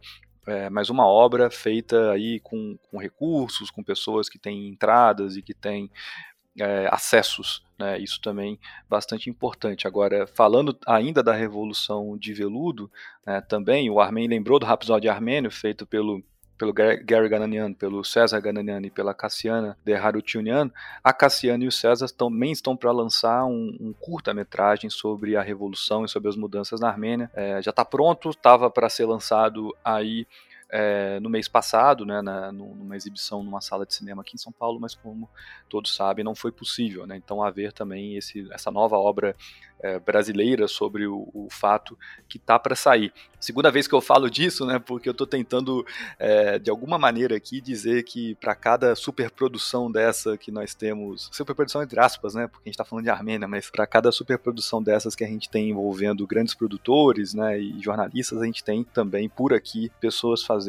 [0.47, 5.43] é, mais uma obra feita aí com, com recursos, com pessoas que têm entradas e
[5.43, 5.89] que têm
[6.59, 9.87] é, acessos, né, isso também bastante importante.
[9.87, 12.91] Agora, falando ainda da Revolução de Veludo,
[13.27, 16.23] né, também o Armen lembrou do Rhapsody Armênio, feito pelo
[16.63, 20.71] pelo Gary Gananian, pelo César Gananian e pela Cassiana de Harutunian,
[21.03, 26.05] a Cassiana e o César também estão para lançar um, um curta-metragem sobre a Revolução
[26.05, 27.29] e sobre as mudanças na Armênia.
[27.35, 30.25] É, já está pronto, estava para ser lançado aí
[30.73, 34.51] é, no mês passado, né, na, numa exibição numa sala de cinema aqui em São
[34.51, 35.29] Paulo, mas como
[35.69, 37.07] todos sabem, não foi possível.
[37.07, 37.17] Né?
[37.17, 39.37] Então, haver também esse, essa nova obra
[39.81, 43.13] é, brasileira sobre o, o fato que tá para sair.
[43.39, 45.85] Segunda vez que eu falo disso, né, porque eu estou tentando,
[46.19, 51.83] é, de alguma maneira aqui, dizer que para cada superprodução dessa que nós temos, superprodução
[51.83, 55.15] entre aspas, né, porque a gente está falando de Armênia, mas para cada superprodução dessas
[55.15, 59.53] que a gente tem envolvendo grandes produtores né, e jornalistas, a gente tem também por
[59.53, 60.62] aqui pessoas fazendo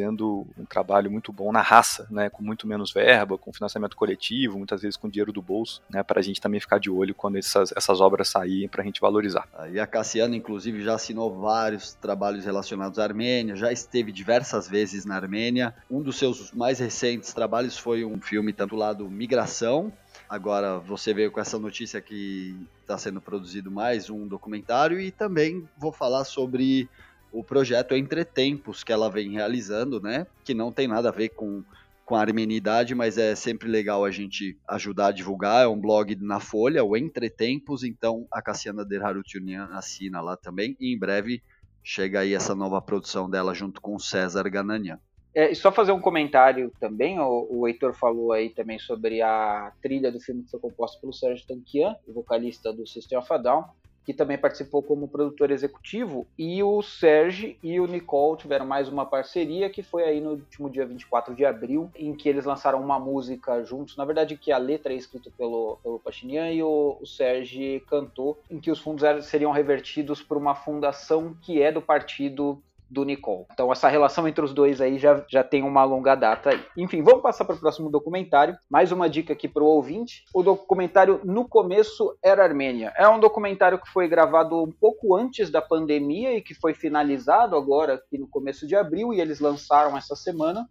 [0.57, 4.81] um trabalho muito bom na raça, né, com muito menos verba, com financiamento coletivo, muitas
[4.81, 7.71] vezes com dinheiro do bolso, né, para a gente também ficar de olho quando essas,
[7.75, 9.47] essas obras saírem, para a gente valorizar.
[9.71, 15.05] E a Cassiana, inclusive, já assinou vários trabalhos relacionados à Armênia, já esteve diversas vezes
[15.05, 15.73] na Armênia.
[15.89, 19.91] Um dos seus mais recentes trabalhos foi um filme titulado Migração.
[20.29, 25.67] Agora você veio com essa notícia que está sendo produzido mais um documentário e também
[25.77, 26.89] vou falar sobre
[27.33, 30.27] o projeto Entre Tempos que ela vem realizando, né?
[30.45, 31.63] Que não tem nada a ver com
[32.05, 35.63] com a armenidade, mas é sempre legal a gente ajudar a divulgar.
[35.63, 40.93] É um blog na Folha, o Entretempos, então a Cassiana Derharutunian assina lá também, e
[40.93, 41.41] em breve
[41.83, 44.99] chega aí essa nova produção dela junto com o César Gananian.
[45.35, 49.71] É, e só fazer um comentário também, o, o Heitor falou aí também sobre a
[49.81, 53.65] trilha do filme que foi composta pelo Sérgio Tanquian, vocalista do System of a Down
[54.05, 59.05] que também participou como produtor executivo, e o Serge e o Nicole tiveram mais uma
[59.05, 62.99] parceria, que foi aí no último dia 24 de abril, em que eles lançaram uma
[62.99, 67.05] música juntos, na verdade que a letra é escrita pelo, pelo Pachinian e o, o
[67.05, 72.61] Serge cantou, em que os fundos seriam revertidos por uma fundação que é do partido
[72.93, 73.45] do Nicole.
[73.51, 76.63] Então essa relação entre os dois aí já, já tem uma longa data aí.
[76.77, 78.55] Enfim, vamos passar para o próximo documentário.
[78.69, 80.23] Mais uma dica aqui para o ouvinte.
[80.33, 82.93] O documentário No Começo Era Armênia.
[82.95, 87.55] É um documentário que foi gravado um pouco antes da pandemia e que foi finalizado
[87.55, 90.69] agora aqui no começo de abril e eles lançaram essa semana.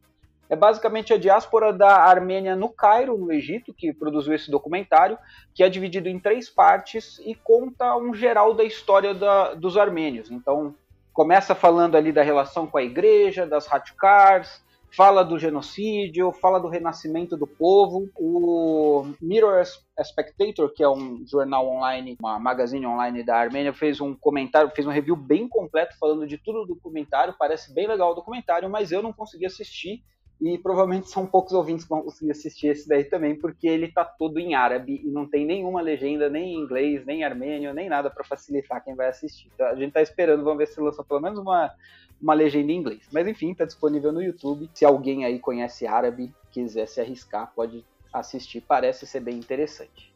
[0.53, 5.17] É basicamente a diáspora da Armênia no Cairo, no Egito, que produziu esse documentário,
[5.55, 10.31] que é dividido em três partes e conta um geral da história da, dos armênios.
[10.31, 10.75] Então,
[11.13, 14.63] começa falando ali da relação com a igreja, das radicars,
[14.95, 18.11] fala do genocídio, fala do renascimento do povo.
[18.15, 19.63] O Mirror
[20.03, 24.87] Spectator, que é um jornal online, uma magazine online da Armênia, fez um comentário, fez
[24.87, 27.35] um review bem completo falando de tudo do documentário.
[27.39, 30.03] Parece bem legal o documentário, mas eu não consegui assistir
[30.41, 34.05] e provavelmente são poucos ouvintes que vão conseguir assistir esse daí também, porque ele tá
[34.05, 37.89] todo em árabe e não tem nenhuma legenda, nem em inglês, nem em armênio, nem
[37.89, 39.49] nada para facilitar quem vai assistir.
[39.55, 41.73] Então, a gente tá esperando, vamos ver se lança pelo menos uma,
[42.21, 43.03] uma legenda em inglês.
[43.13, 44.69] Mas enfim, tá disponível no YouTube.
[44.75, 50.12] Se alguém aí conhece árabe, quiser se arriscar, pode assistir, parece ser bem interessante.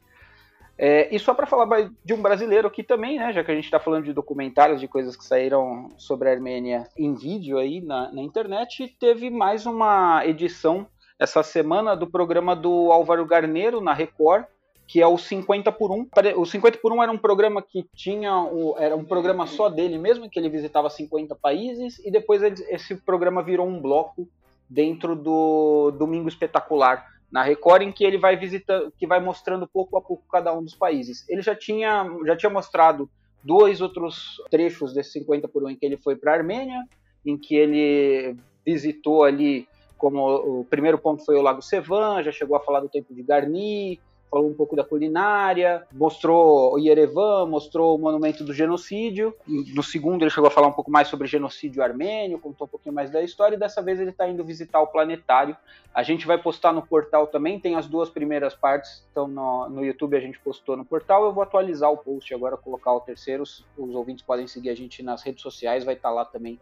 [0.79, 3.65] É, e só para falar de um brasileiro aqui também, né, já que a gente
[3.65, 8.13] está falando de documentários, de coisas que saíram sobre a Armênia em vídeo aí na,
[8.13, 10.87] na internet, teve mais uma edição
[11.19, 14.45] essa semana do programa do Álvaro Garneiro na Record,
[14.87, 16.09] que é o 50 por 1.
[16.37, 18.31] O 50 por 1 era um programa que tinha
[18.79, 22.95] era um programa só dele mesmo, que ele visitava 50 países, e depois ele, esse
[22.97, 24.29] programa virou um bloco
[24.69, 29.99] dentro do Domingo Espetacular na Record em que ele vai visitando, que vai mostrando pouco
[29.99, 31.23] a pouco cada um dos países.
[31.29, 33.11] Ele já tinha, já tinha mostrado
[33.45, 36.83] dois outros trechos desse 50 por 1 em que ele foi para a Armênia,
[37.27, 39.69] em que ele visitou ali,
[39.99, 43.23] como o primeiro ponto foi o Lago Sevan, já chegou a falar do tempo de
[43.23, 49.35] Garni, falou um pouco da culinária, mostrou o Yerevan, mostrou o monumento do genocídio.
[49.47, 52.95] No segundo ele chegou a falar um pouco mais sobre genocídio armênio, contou um pouquinho
[52.95, 55.57] mais da história e dessa vez ele está indo visitar o planetário.
[55.95, 59.85] A gente vai postar no portal também, tem as duas primeiras partes, então no, no
[59.85, 61.25] YouTube a gente postou no portal.
[61.25, 63.43] Eu vou atualizar o post agora, colocar o terceiro.
[63.43, 66.59] Os, os ouvintes podem seguir a gente nas redes sociais, vai estar tá lá também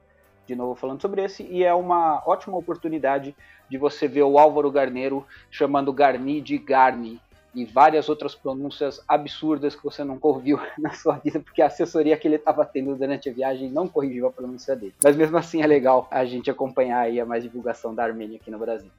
[0.46, 3.34] de novo falando sobre esse, e é uma ótima oportunidade
[3.68, 7.20] de você ver o Álvaro Garneiro chamando Garni de Garni,
[7.54, 12.16] e várias outras pronúncias absurdas que você nunca ouviu na sua vida, porque a assessoria
[12.16, 14.94] que ele estava tendo durante a viagem não corrigiu a pronúncia dele.
[15.02, 18.50] Mas mesmo assim é legal a gente acompanhar aí a mais divulgação da Armênia aqui
[18.50, 18.90] no Brasil.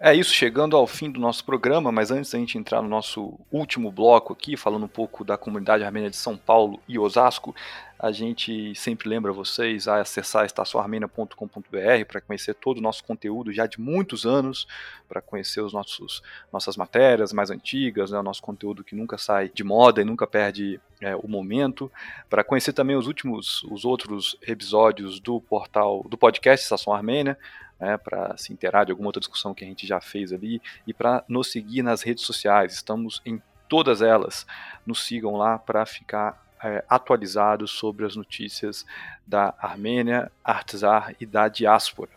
[0.00, 3.38] É isso, chegando ao fim do nosso programa, mas antes da gente entrar no nosso
[3.50, 7.54] último bloco aqui, falando um pouco da comunidade armênia de São Paulo e Osasco,
[7.98, 13.66] a gente sempre lembra vocês a acessar estaçãoarmênia.com.br para conhecer todo o nosso conteúdo já
[13.66, 14.66] de muitos anos,
[15.08, 16.22] para conhecer os nossos
[16.52, 20.26] nossas matérias mais antigas, né, o nosso conteúdo que nunca sai de moda e nunca
[20.26, 21.90] perde é, o momento,
[22.28, 27.38] para conhecer também os últimos, os outros episódios do portal, do podcast Estação Armênia,
[27.78, 30.94] né, para se interar de alguma outra discussão que a gente já fez ali e
[30.94, 32.74] para nos seguir nas redes sociais.
[32.74, 34.46] Estamos em todas elas.
[34.86, 38.86] Nos sigam lá para ficar é, atualizados sobre as notícias
[39.26, 42.10] da Armênia, Artsar e da diáspora.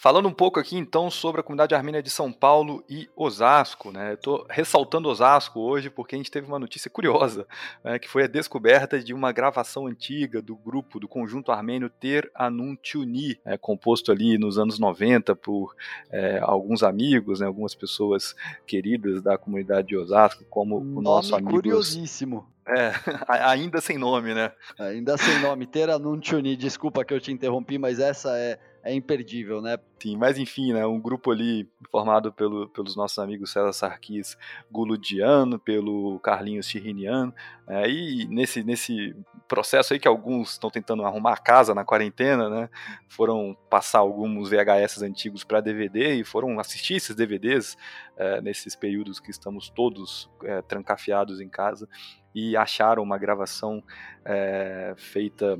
[0.00, 4.14] Falando um pouco aqui então sobre a comunidade armênia de São Paulo e Osasco, né?
[4.14, 7.46] Estou ressaltando Osasco hoje porque a gente teve uma notícia curiosa,
[7.84, 7.98] né?
[7.98, 12.76] que foi a descoberta de uma gravação antiga do grupo, do conjunto armênio Ter Anun
[12.76, 15.76] Tuni, é, composto ali nos anos 90 por
[16.10, 17.46] é, alguns amigos, né?
[17.46, 18.34] algumas pessoas
[18.66, 21.50] queridas da comunidade de Osasco, como o nosso amigo.
[21.50, 22.46] curiosíssimo.
[22.66, 22.92] É,
[23.28, 24.52] ainda sem nome, né?
[24.78, 25.66] Ainda sem nome.
[25.66, 29.78] Ter Anun Tuni, desculpa que eu te interrompi, mas essa é é imperdível, né?
[30.02, 34.38] Sim, mas enfim, né, um grupo ali formado pelo, pelos nossos amigos César Sarkis
[34.72, 37.34] Guludiano, pelo Carlinhos Chiriniano,
[37.68, 39.14] é, e nesse, nesse
[39.46, 42.70] processo aí que alguns estão tentando arrumar casa na quarentena, né,
[43.06, 47.76] foram passar alguns VHS antigos para DVD e foram assistir esses DVDs
[48.16, 51.86] é, nesses períodos que estamos todos é, trancafiados em casa
[52.34, 53.82] e acharam uma gravação
[54.24, 55.58] é, feita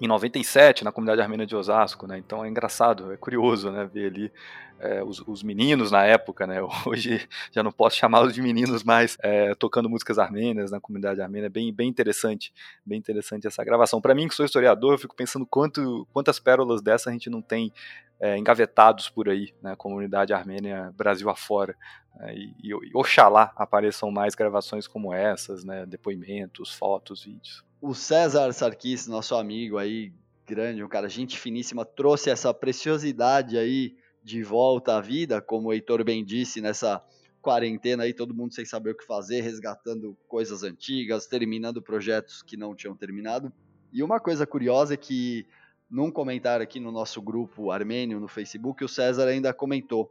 [0.00, 2.18] em 97 na comunidade armênia de Osasco, né?
[2.18, 3.88] Então é engraçado, é curioso, né?
[3.92, 4.32] Ver ali
[4.78, 6.60] é, os, os, meninos na época, né?
[6.86, 11.50] Hoje já não posso chamá-los de meninos mais é, tocando músicas armênias na comunidade armênia,
[11.50, 12.52] bem, bem interessante,
[12.86, 14.00] bem interessante essa gravação.
[14.00, 17.42] Para mim que sou historiador, eu fico pensando quanto, quantas pérolas dessa a gente não
[17.42, 17.72] tem
[18.20, 19.76] é, engavetados por aí, na né?
[19.76, 21.76] comunidade armênia Brasil afora.
[22.16, 22.34] Né?
[22.36, 25.84] E, e, e oxalá apareçam mais gravações como essas, né?
[25.86, 30.12] Depoimentos, fotos, vídeos o César Sarkis, nosso amigo aí,
[30.46, 35.72] grande, um cara gente finíssima, trouxe essa preciosidade aí de volta à vida, como o
[35.72, 37.02] Heitor bem disse, nessa
[37.40, 42.56] quarentena aí, todo mundo sem saber o que fazer, resgatando coisas antigas, terminando projetos que
[42.56, 43.52] não tinham terminado.
[43.92, 45.46] E uma coisa curiosa é que,
[45.88, 50.10] num comentário aqui no nosso grupo armênio no Facebook, o César ainda comentou.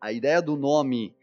[0.00, 1.14] A ideia do nome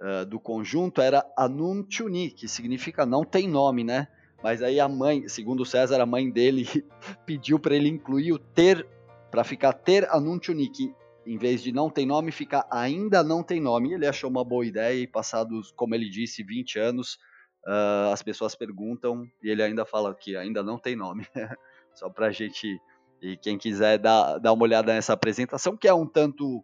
[0.00, 4.06] uh, do conjunto era Anun Chuni, que significa não tem nome, né?
[4.44, 6.68] Mas aí a mãe, segundo César, a mãe dele
[7.24, 8.86] pediu para ele incluir o ter,
[9.30, 10.94] para ficar ter anuntionique,
[11.26, 13.94] em vez de não tem nome, ficar ainda não tem nome.
[13.94, 17.14] Ele achou uma boa ideia e passados, como ele disse, 20 anos,
[17.66, 21.26] uh, as pessoas perguntam e ele ainda fala que ainda não tem nome.
[21.94, 22.78] Só para a gente,
[23.22, 26.62] e quem quiser dar, dar uma olhada nessa apresentação, que é um tanto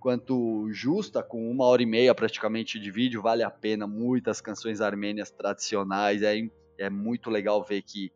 [0.00, 4.80] quanto justa, com uma hora e meia praticamente de vídeo, vale a pena, muitas canções
[4.80, 6.36] armênias tradicionais, é
[6.80, 8.10] é muito legal ver que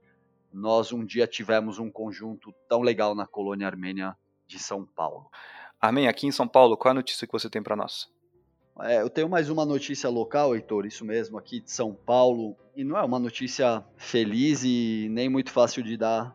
[0.53, 5.31] nós um dia tivemos um conjunto tão legal na colônia armênia de São Paulo.
[5.81, 6.09] Amém.
[6.09, 8.09] Aqui em São Paulo, qual é a notícia que você tem para nós?
[8.81, 12.57] É, eu tenho mais uma notícia local, Heitor, isso mesmo, aqui de São Paulo.
[12.75, 16.35] E não é uma notícia feliz e nem muito fácil de dar,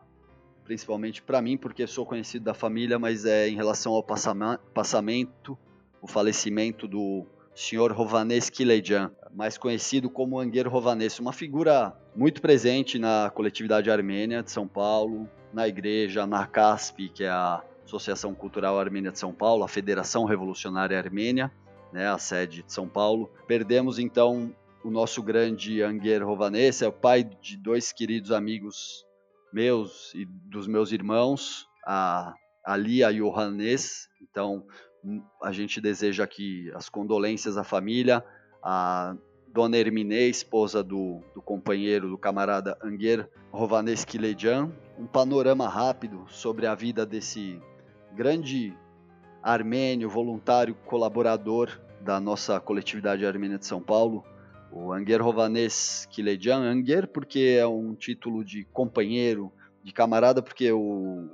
[0.64, 5.58] principalmente para mim, porque sou conhecido da família, mas é em relação ao passamento,
[6.00, 12.98] o falecimento do senhor Rovanes Kilejan, mais conhecido como Anguer Rovanes, uma figura muito presente
[12.98, 18.78] na coletividade armênia de São Paulo, na igreja, na CASP, que é a Associação Cultural
[18.78, 21.50] Armênia de São Paulo, a Federação Revolucionária Armênia,
[21.92, 23.30] né, a sede de São Paulo.
[23.46, 29.04] Perdemos então o nosso grande Anguer Rovanes, é o pai de dois queridos amigos
[29.52, 32.32] meus e dos meus irmãos, a
[32.64, 33.32] Alia e o.
[34.22, 34.64] Então,
[35.42, 38.24] a gente deseja aqui as condolências à família,
[38.62, 39.14] a
[39.48, 46.66] Dona Herminé, esposa do, do companheiro, do camarada Anguer Rovanesky Ledjan, um panorama rápido sobre
[46.66, 47.60] a vida desse
[48.14, 48.76] grande
[49.42, 54.24] armênio, voluntário, colaborador da nossa coletividade armênia de São Paulo,
[54.72, 56.60] o Anger Rovanes Kiledjan.
[56.60, 61.28] Anger porque é um título de companheiro, de camarada, porque o,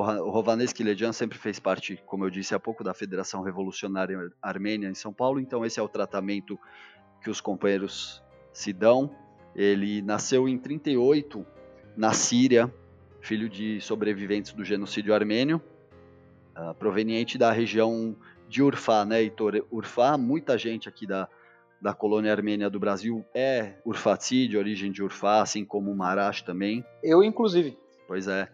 [0.00, 4.88] o Rovanes Kiledjan sempre fez parte, como eu disse há pouco, da Federação Revolucionária Armênia
[4.88, 6.58] em São Paulo, então esse é o tratamento
[7.22, 8.22] que os companheiros
[8.52, 9.10] se dão.
[9.54, 11.44] Ele nasceu em 38
[11.96, 12.72] na Síria,
[13.20, 15.60] filho de sobreviventes do genocídio armênio,
[16.56, 18.16] uh, proveniente da região
[18.48, 19.66] de Urfá, né, Heitor?
[19.70, 21.28] Urfá, muita gente aqui da,
[21.80, 26.84] da colônia armênia do Brasil é Urfatsi, de origem de Urfá, assim como Marash também.
[27.02, 27.78] Eu, inclusive.
[28.06, 28.48] Pois é.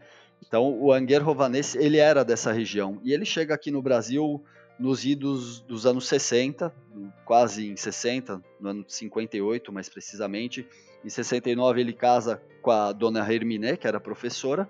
[0.47, 3.01] Então, o Anger Rovanes, ele era dessa região.
[3.03, 4.43] E ele chega aqui no Brasil
[4.79, 6.73] nos idos dos anos 60,
[7.25, 10.67] quase em 60, no ano de 58 mais precisamente.
[11.05, 14.69] Em 69 ele casa com a dona Herminé, que era professora,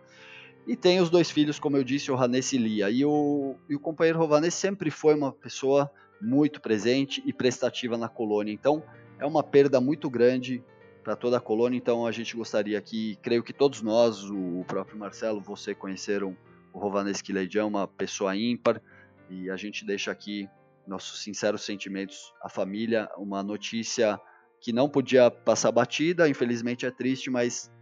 [0.67, 2.91] e tem os dois filhos, como eu disse, o Hannes e Lia.
[2.91, 5.91] E o, e o companheiro Rovanes sempre foi uma pessoa
[6.21, 8.53] muito presente e prestativa na colônia.
[8.53, 8.83] Então,
[9.19, 10.63] é uma perda muito grande
[11.09, 11.79] para toda a colônia.
[11.79, 16.37] Então, a gente gostaria que, creio que todos nós, o próprio Marcelo, você conheceram
[16.71, 18.79] o Rovanes Kileidian, uma pessoa ímpar,
[19.31, 20.47] e a gente deixa aqui
[20.87, 24.21] nossos sinceros sentimentos à família, uma notícia
[24.61, 27.73] que não podia passar batida, infelizmente é triste, mas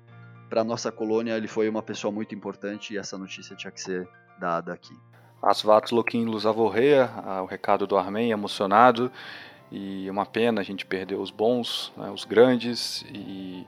[0.49, 4.09] para nossa colônia ele foi uma pessoa muito importante e essa notícia tinha que ser
[4.39, 4.97] dada aqui.
[5.43, 7.11] Asvat Loquim Lusavorreia,
[7.43, 9.11] o recado do Armen emocionado
[9.71, 13.67] e uma pena a gente perder os bons, né, os grandes e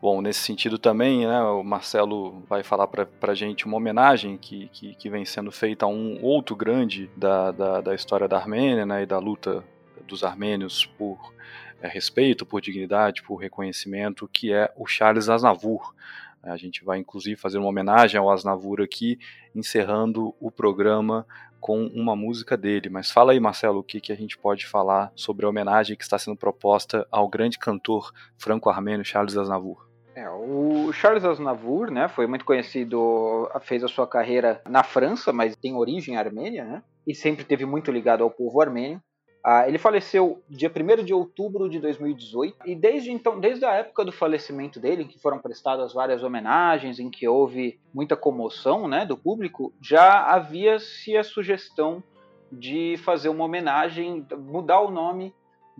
[0.00, 4.66] Bom, nesse sentido também, né, o Marcelo vai falar para a gente uma homenagem que,
[4.68, 8.86] que, que, vem sendo feita a um outro grande da, da, da história da Armênia
[8.86, 9.62] né, e da luta
[10.08, 11.34] dos armênios por
[11.82, 15.94] é, respeito, por dignidade, por reconhecimento, que é o Charles Aznavour.
[16.42, 19.18] A gente vai inclusive fazer uma homenagem ao Aznavour aqui,
[19.54, 21.26] encerrando o programa
[21.60, 22.88] com uma música dele.
[22.88, 26.02] Mas fala aí, Marcelo, o que, que a gente pode falar sobre a homenagem que
[26.02, 29.86] está sendo proposta ao grande cantor franco-armênio Charles Aznavour?
[30.14, 35.54] É, o Charles Aznavour, né, foi muito conhecido, fez a sua carreira na França, mas
[35.54, 39.00] tem origem armênia, né, e sempre teve muito ligado ao povo armênio.
[39.42, 44.04] Ah, ele faleceu dia 1 de outubro de 2018 e desde então, desde a época
[44.04, 49.06] do falecimento dele, em que foram prestadas várias homenagens, em que houve muita comoção né,
[49.06, 52.02] do público, já havia-se a sugestão
[52.52, 55.34] de fazer uma homenagem, mudar o nome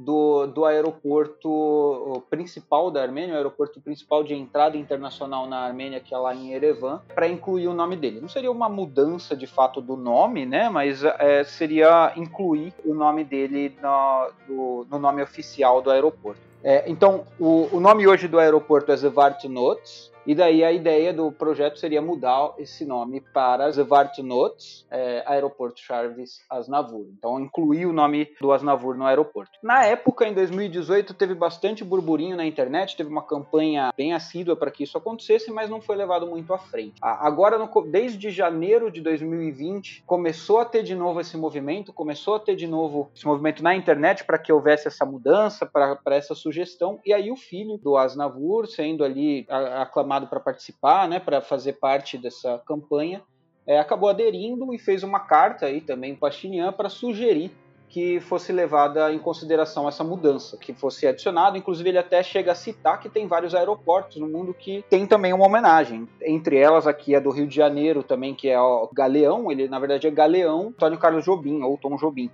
[0.05, 6.15] do, do aeroporto principal da Armênia, o aeroporto principal de entrada internacional na Armênia, que
[6.15, 8.21] é lá em Erevan, para incluir o nome dele.
[8.21, 10.69] Não seria uma mudança de fato do nome, né?
[10.69, 16.41] Mas é, seria incluir o nome dele no, do, no nome oficial do aeroporto.
[16.63, 21.33] É, então, o, o, nome hoje do aeroporto é Zvartnots, e daí a ideia do
[21.33, 27.07] projeto seria mudar esse nome para Zvartnots, é, Aeroporto Charles Aznavour.
[27.19, 29.51] Então, incluir o nome do Aznavour no aeroporto.
[29.61, 34.71] Na época, em 2018, teve bastante burburinho na internet, teve uma campanha bem assídua para
[34.71, 36.95] que isso acontecesse, mas não foi levado muito à frente.
[37.03, 37.59] Agora,
[37.91, 42.69] desde janeiro de 2020, começou a ter de novo esse movimento, começou a ter de
[42.69, 47.33] novo esse movimento na internet para que houvesse essa mudança, para essa sugestão, e aí
[47.33, 52.61] o filho do Aznavour, sendo ali aclamado chamado para participar, né, para fazer parte dessa
[52.67, 53.23] campanha,
[53.67, 57.51] é, acabou aderindo e fez uma carta aí também para Pachinian para sugerir
[57.89, 61.59] que fosse levada em consideração essa mudança, que fosse adicionado.
[61.59, 65.33] Inclusive, ele até chega a citar que tem vários aeroportos no mundo que tem também
[65.33, 66.09] uma homenagem.
[66.23, 69.81] Entre elas, aqui a do Rio de Janeiro também, que é o Galeão, ele na
[69.81, 72.31] verdade é Galeão Antônio Carlos Jobim, ou Tom Jobim.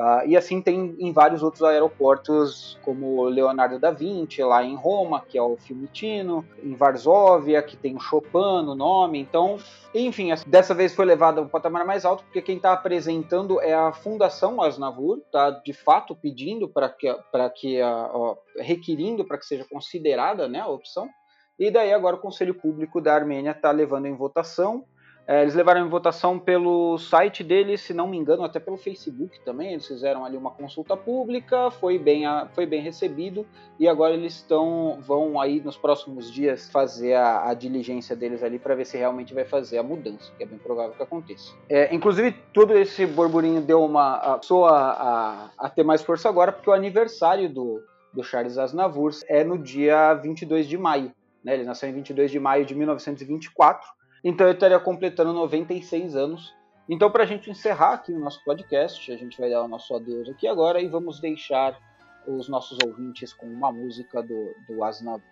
[0.00, 5.20] Uh, e assim tem em vários outros aeroportos, como Leonardo da Vinci, lá em Roma,
[5.20, 9.20] que é o Fiumicino, em Varsóvia, que tem o Chopin no nome.
[9.20, 9.58] Então,
[9.94, 13.92] enfim, dessa vez foi levado ao patamar mais alto, porque quem está apresentando é a
[13.92, 17.14] Fundação Asnavur, está de fato pedindo para que,
[17.56, 18.10] que a,
[18.56, 21.10] requerindo para que seja considerada né, a opção.
[21.58, 24.86] E daí agora o Conselho Público da Armênia está levando em votação.
[25.26, 29.38] É, eles levaram em votação pelo site deles, se não me engano, até pelo Facebook
[29.44, 29.72] também.
[29.72, 33.46] Eles fizeram ali uma consulta pública, foi bem, foi bem recebido
[33.78, 38.58] e agora eles estão vão aí nos próximos dias fazer a, a diligência deles ali
[38.58, 41.54] para ver se realmente vai fazer a mudança, que é bem provável que aconteça.
[41.68, 44.18] É, inclusive, todo esse burburinho deu uma
[44.50, 49.12] passou a, a, a ter mais força agora porque o aniversário do, do Charles Aznavour
[49.28, 51.12] é no dia 22 de maio.
[51.44, 51.54] Né?
[51.54, 56.54] Ele nasceu em 22 de maio de 1924 então eu estaria completando 96 anos.
[56.88, 59.94] Então, para a gente encerrar aqui o nosso podcast, a gente vai dar o nosso
[59.94, 61.78] adeus aqui agora e vamos deixar
[62.26, 65.22] os nossos ouvintes com uma música do, do Aznavour.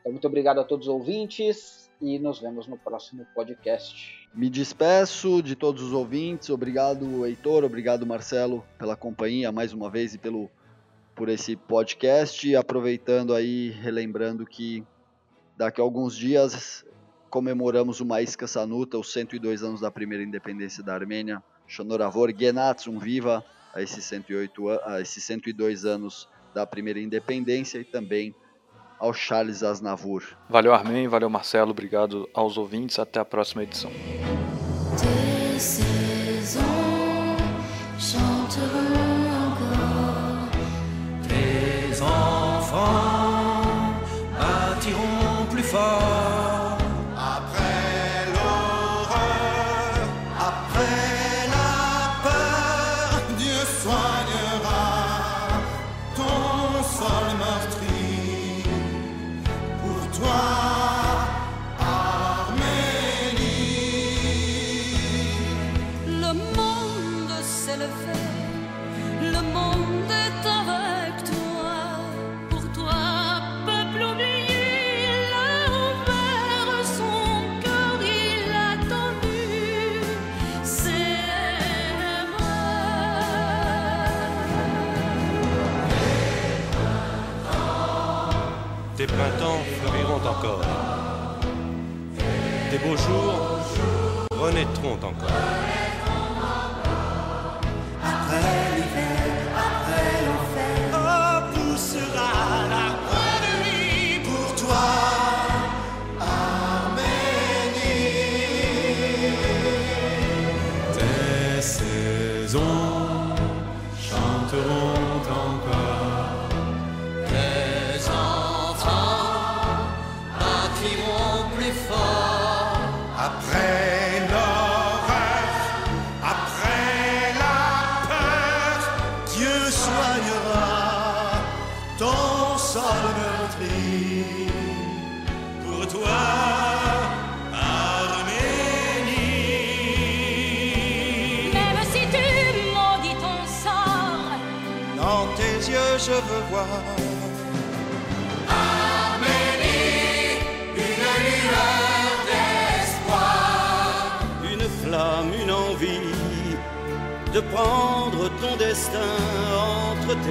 [0.00, 4.28] Então, muito obrigado a todos os ouvintes e nos vemos no próximo podcast.
[4.32, 6.48] Me despeço de todos os ouvintes.
[6.48, 7.64] Obrigado, Heitor.
[7.64, 10.50] Obrigado, Marcelo, pela companhia mais uma vez e pelo
[11.14, 12.54] por esse podcast.
[12.56, 14.82] Aproveitando aí, relembrando que
[15.56, 16.86] daqui a alguns dias
[17.30, 21.42] comemoramos o Maíska Sanuta, os 102 anos da primeira independência da Armênia.
[21.66, 28.34] Shonoravor Genatsum Viva, a esses, 108, a esses 102 anos da primeira independência e também
[28.98, 30.24] ao Charles Aznavour.
[30.48, 33.90] Valeu, Armin, valeu, Marcelo, obrigado aos ouvintes, até a próxima edição.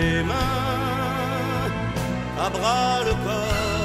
[0.09, 1.71] Tes mains,
[2.45, 3.78] à bras le corps.